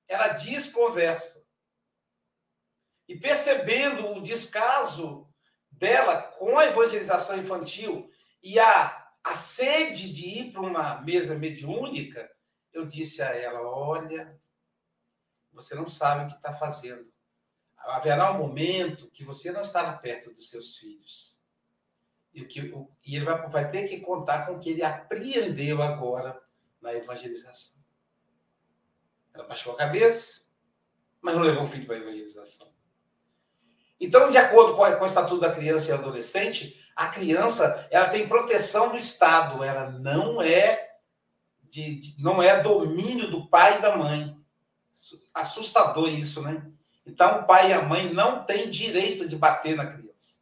[0.07, 1.40] Ela desconversa
[3.11, 5.27] e percebendo o descaso
[5.69, 8.09] dela com a evangelização infantil
[8.41, 12.31] e a, a sede de ir para uma mesa mediúnica,
[12.71, 14.39] eu disse a ela: Olha,
[15.51, 17.11] você não sabe o que está fazendo.
[17.75, 21.43] Haverá um momento que você não estará perto dos seus filhos.
[22.33, 24.83] E, o que, o, e ele vai, vai ter que contar com o que ele
[24.83, 26.41] apreendeu agora
[26.79, 27.83] na evangelização.
[29.33, 30.45] Ela baixou a cabeça,
[31.21, 32.71] mas não levou o filho para a evangelização.
[34.01, 38.89] Então, de acordo com, o Estatuto da Criança e Adolescente, a criança ela tem proteção
[38.89, 40.95] do Estado, ela não é
[41.61, 44.35] de, de, não é domínio do pai e da mãe.
[45.31, 46.65] Assustador isso, né?
[47.05, 50.39] Então, o pai e a mãe não têm direito de bater na criança.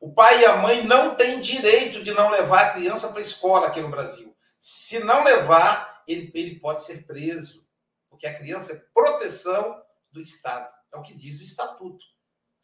[0.00, 3.22] O pai e a mãe não têm direito de não levar a criança para a
[3.22, 4.34] escola aqui no Brasil.
[4.60, 7.66] Se não levar, ele, ele pode ser preso,
[8.08, 9.82] porque a criança é proteção
[10.12, 10.72] do Estado.
[10.92, 12.13] É o que diz o Estatuto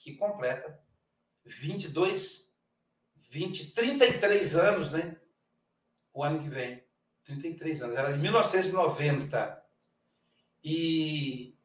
[0.01, 0.83] que completa
[1.45, 2.53] 22,
[3.31, 5.17] 20, 33 anos, né?
[6.13, 6.83] O ano que vem.
[7.25, 7.97] 33 anos.
[7.97, 9.65] Era de 1990.
[10.65, 11.57] E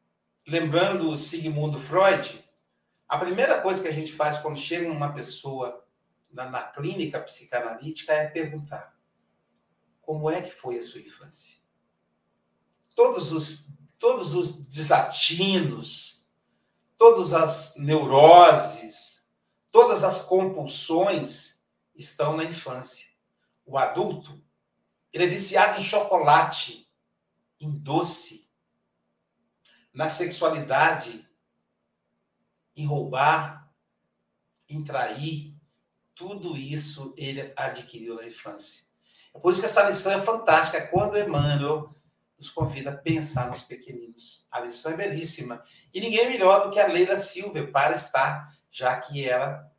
[0.46, 2.44] lembrando Sigmund Freud,
[3.08, 5.84] a primeira coisa que a gente faz quando chega uma pessoa
[6.30, 8.96] na, na clínica psicanalítica é perguntar:
[10.02, 11.58] como é que foi a sua infância?
[12.94, 16.15] Todos os, todos os desatinos,
[16.98, 19.26] todas as neuroses,
[19.70, 21.62] todas as compulsões
[21.94, 23.06] estão na infância.
[23.64, 24.42] O adulto,
[25.12, 26.90] ele é viciado em chocolate,
[27.60, 28.50] em doce,
[29.92, 31.26] na sexualidade,
[32.76, 33.72] em roubar,
[34.68, 35.54] em trair.
[36.14, 38.84] Tudo isso ele adquiriu na infância.
[39.34, 40.86] É por isso que essa lição é fantástica.
[40.88, 41.95] Quando Emmanuel
[42.38, 44.46] nos convida a pensar nos pequeninos.
[44.50, 45.62] A lição é belíssima.
[45.92, 49.72] E ninguém é melhor do que a Leila Silva para estar, já que ela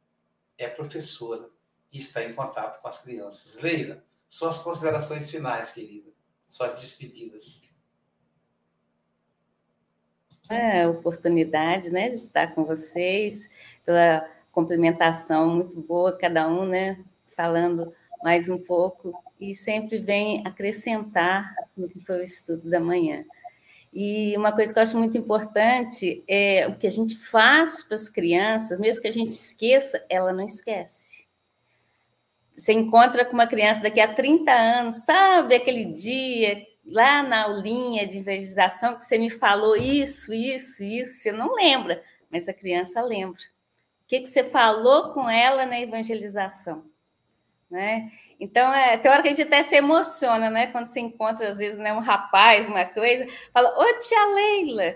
[0.58, 1.50] é professora
[1.92, 3.62] e está em contato com as crianças.
[3.62, 6.12] Leila, suas considerações finais, querida.
[6.48, 7.68] Suas despedidas.
[10.50, 13.50] É a oportunidade né, de estar com vocês,
[13.86, 17.94] pela complementação muito boa, cada um né, falando
[18.24, 23.24] mais um pouco e sempre vem acrescentar no que foi o estudo da manhã.
[23.94, 27.96] E uma coisa que eu acho muito importante é o que a gente faz para
[27.96, 31.28] as crianças, mesmo que a gente esqueça, ela não esquece.
[32.56, 38.08] Você encontra com uma criança daqui a 30 anos, sabe aquele dia lá na aulinha
[38.08, 43.02] de evangelização que você me falou isso, isso, isso, você não lembra, mas a criança
[43.02, 43.42] lembra.
[44.04, 46.86] O que, que você falou com ela na evangelização?
[47.70, 48.12] Né?
[48.40, 50.68] Então, é, tem hora que a gente até se emociona, né?
[50.68, 54.96] Quando se encontra, às vezes, né, um rapaz, uma coisa, fala, ô tia Leila.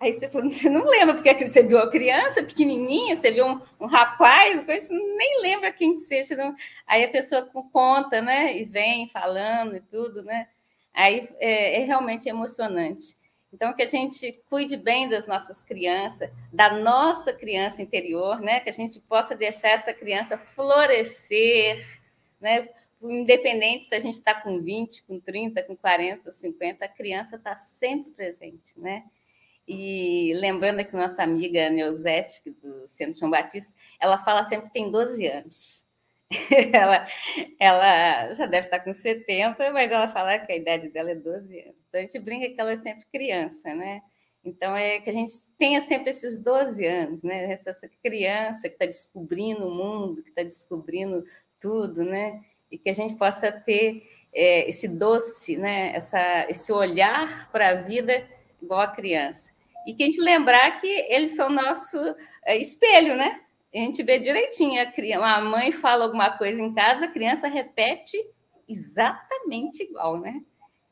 [0.00, 3.86] Aí você, você não lembra, porque você viu a criança pequenininha, você viu um, um
[3.86, 6.36] rapaz, você nem lembra quem que seja.
[6.36, 6.54] Não...
[6.86, 8.56] Aí a pessoa conta, né?
[8.56, 10.48] E vem falando e tudo, né?
[10.94, 13.16] Aí é, é realmente emocionante.
[13.52, 18.60] Então, que a gente cuide bem das nossas crianças, da nossa criança interior, né?
[18.60, 22.00] Que a gente possa deixar essa criança florescer,
[22.40, 22.68] né?
[23.02, 27.54] Independente se a gente está com 20, com 30, com 40, 50, a criança está
[27.56, 29.04] sempre presente, né?
[29.68, 34.90] E lembrando aqui nossa amiga Neuzete, do Centro João Batista, ela fala sempre que tem
[34.90, 35.86] 12 anos.
[36.72, 37.06] ela,
[37.58, 41.60] ela já deve estar com 70, mas ela fala que a idade dela é 12
[41.60, 41.76] anos.
[41.88, 44.02] Então a gente brinca que ela é sempre criança, né?
[44.44, 47.52] Então é que a gente tenha sempre esses 12 anos, né?
[47.52, 47.72] Essa
[48.02, 51.24] criança que está descobrindo o mundo, que está descobrindo
[51.60, 52.42] tudo, né?
[52.70, 54.02] E que a gente possa ter
[54.32, 55.94] é, esse doce, né?
[55.94, 58.26] Essa, esse olhar para a vida
[58.60, 59.52] igual a criança.
[59.86, 61.98] E que a gente lembrar que eles são nosso
[62.44, 63.41] é, espelho, né?
[63.74, 67.48] A gente vê direitinho, a, criança, a mãe fala alguma coisa em casa, a criança
[67.48, 68.18] repete
[68.68, 70.42] exatamente igual, né?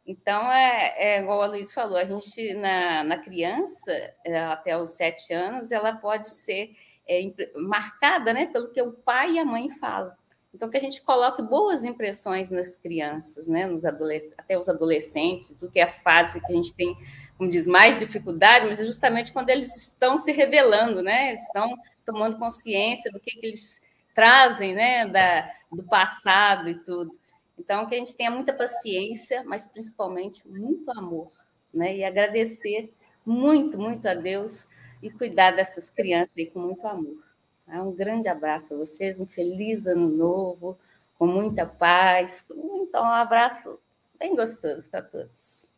[0.06, 3.92] Então, é, é igual a Luiz falou, a gente, na, na criança,
[4.24, 6.72] é, até os sete anos, ela pode ser
[7.06, 7.20] é,
[7.54, 10.12] marcada né, pelo que o pai e a mãe falam.
[10.52, 15.70] Então, que a gente coloque boas impressões nas crianças, né, nos até os adolescentes, do
[15.70, 16.96] que é a fase que a gente tem,
[17.38, 21.72] como diz, mais dificuldade, mas é justamente quando eles estão se revelando, né, estão
[22.10, 23.82] tomando consciência do que, que eles
[24.14, 27.16] trazem né, da, do passado e tudo.
[27.58, 31.30] Então, que a gente tenha muita paciência, mas principalmente muito amor,
[31.72, 31.94] né?
[31.94, 32.92] E agradecer
[33.24, 34.66] muito, muito a Deus
[35.02, 37.22] e cuidar dessas crianças aí com muito amor.
[37.66, 37.82] Tá?
[37.82, 40.78] Um grande abraço a vocês, um feliz ano novo,
[41.18, 42.46] com muita paz.
[42.50, 43.78] Então, um abraço
[44.18, 45.70] bem gostoso para todos.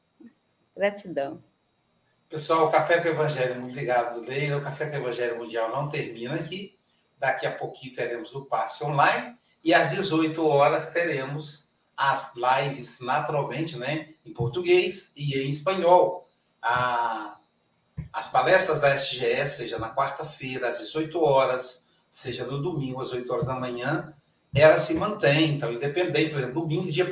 [0.75, 1.52] Gratidão.
[2.33, 4.57] Pessoal, o Café com o Evangelho, muito obrigado, Leila.
[4.57, 6.79] O Café com o Evangelho Mundial não termina aqui.
[7.19, 13.77] Daqui a pouquinho teremos o passe online e às 18 horas teremos as lives naturalmente,
[13.77, 16.27] né, em português e em espanhol.
[16.63, 17.37] A,
[18.11, 23.31] as palestras da SGE, seja na quarta-feira às 18 horas, seja no domingo às 8
[23.31, 24.15] horas da manhã,
[24.55, 25.57] ela se mantém.
[25.57, 27.09] Então, independente, por exemplo, domingo, dia 1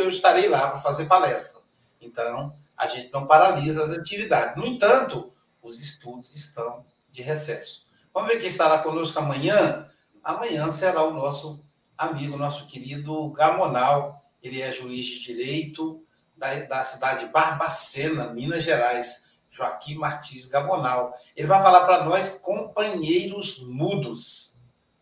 [0.00, 1.60] eu estarei lá para fazer palestra.
[2.00, 4.56] Então, a gente não paralisa as atividades.
[4.56, 5.30] No entanto,
[5.62, 7.84] os estudos estão de recesso.
[8.12, 9.88] Vamos ver quem estará conosco amanhã.
[10.22, 11.64] Amanhã será o nosso
[11.96, 14.24] amigo, nosso querido Gamonal.
[14.42, 16.04] Ele é juiz de direito
[16.36, 19.24] da, da cidade de Barbacena, Minas Gerais.
[19.54, 21.16] Joaquim Martins Gamonal.
[21.36, 24.58] Ele vai falar para nós companheiros mudos.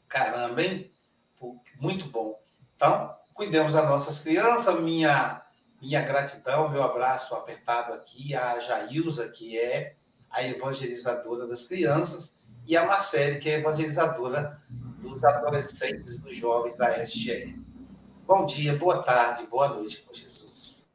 [0.07, 0.93] Caramba, hein?
[1.81, 2.39] Muito bom.
[2.77, 4.79] Então, cuidemos das nossas crianças.
[4.79, 5.42] Minha,
[5.83, 9.97] minha gratidão, meu abraço apertado aqui a Jailza, que é
[10.31, 14.63] a evangelizadora das crianças, e a Marcele, que é a evangelizadora
[15.01, 17.61] dos adolescentes, dos jovens da SGE.
[18.25, 20.89] Bom dia, boa tarde, boa noite com Jesus.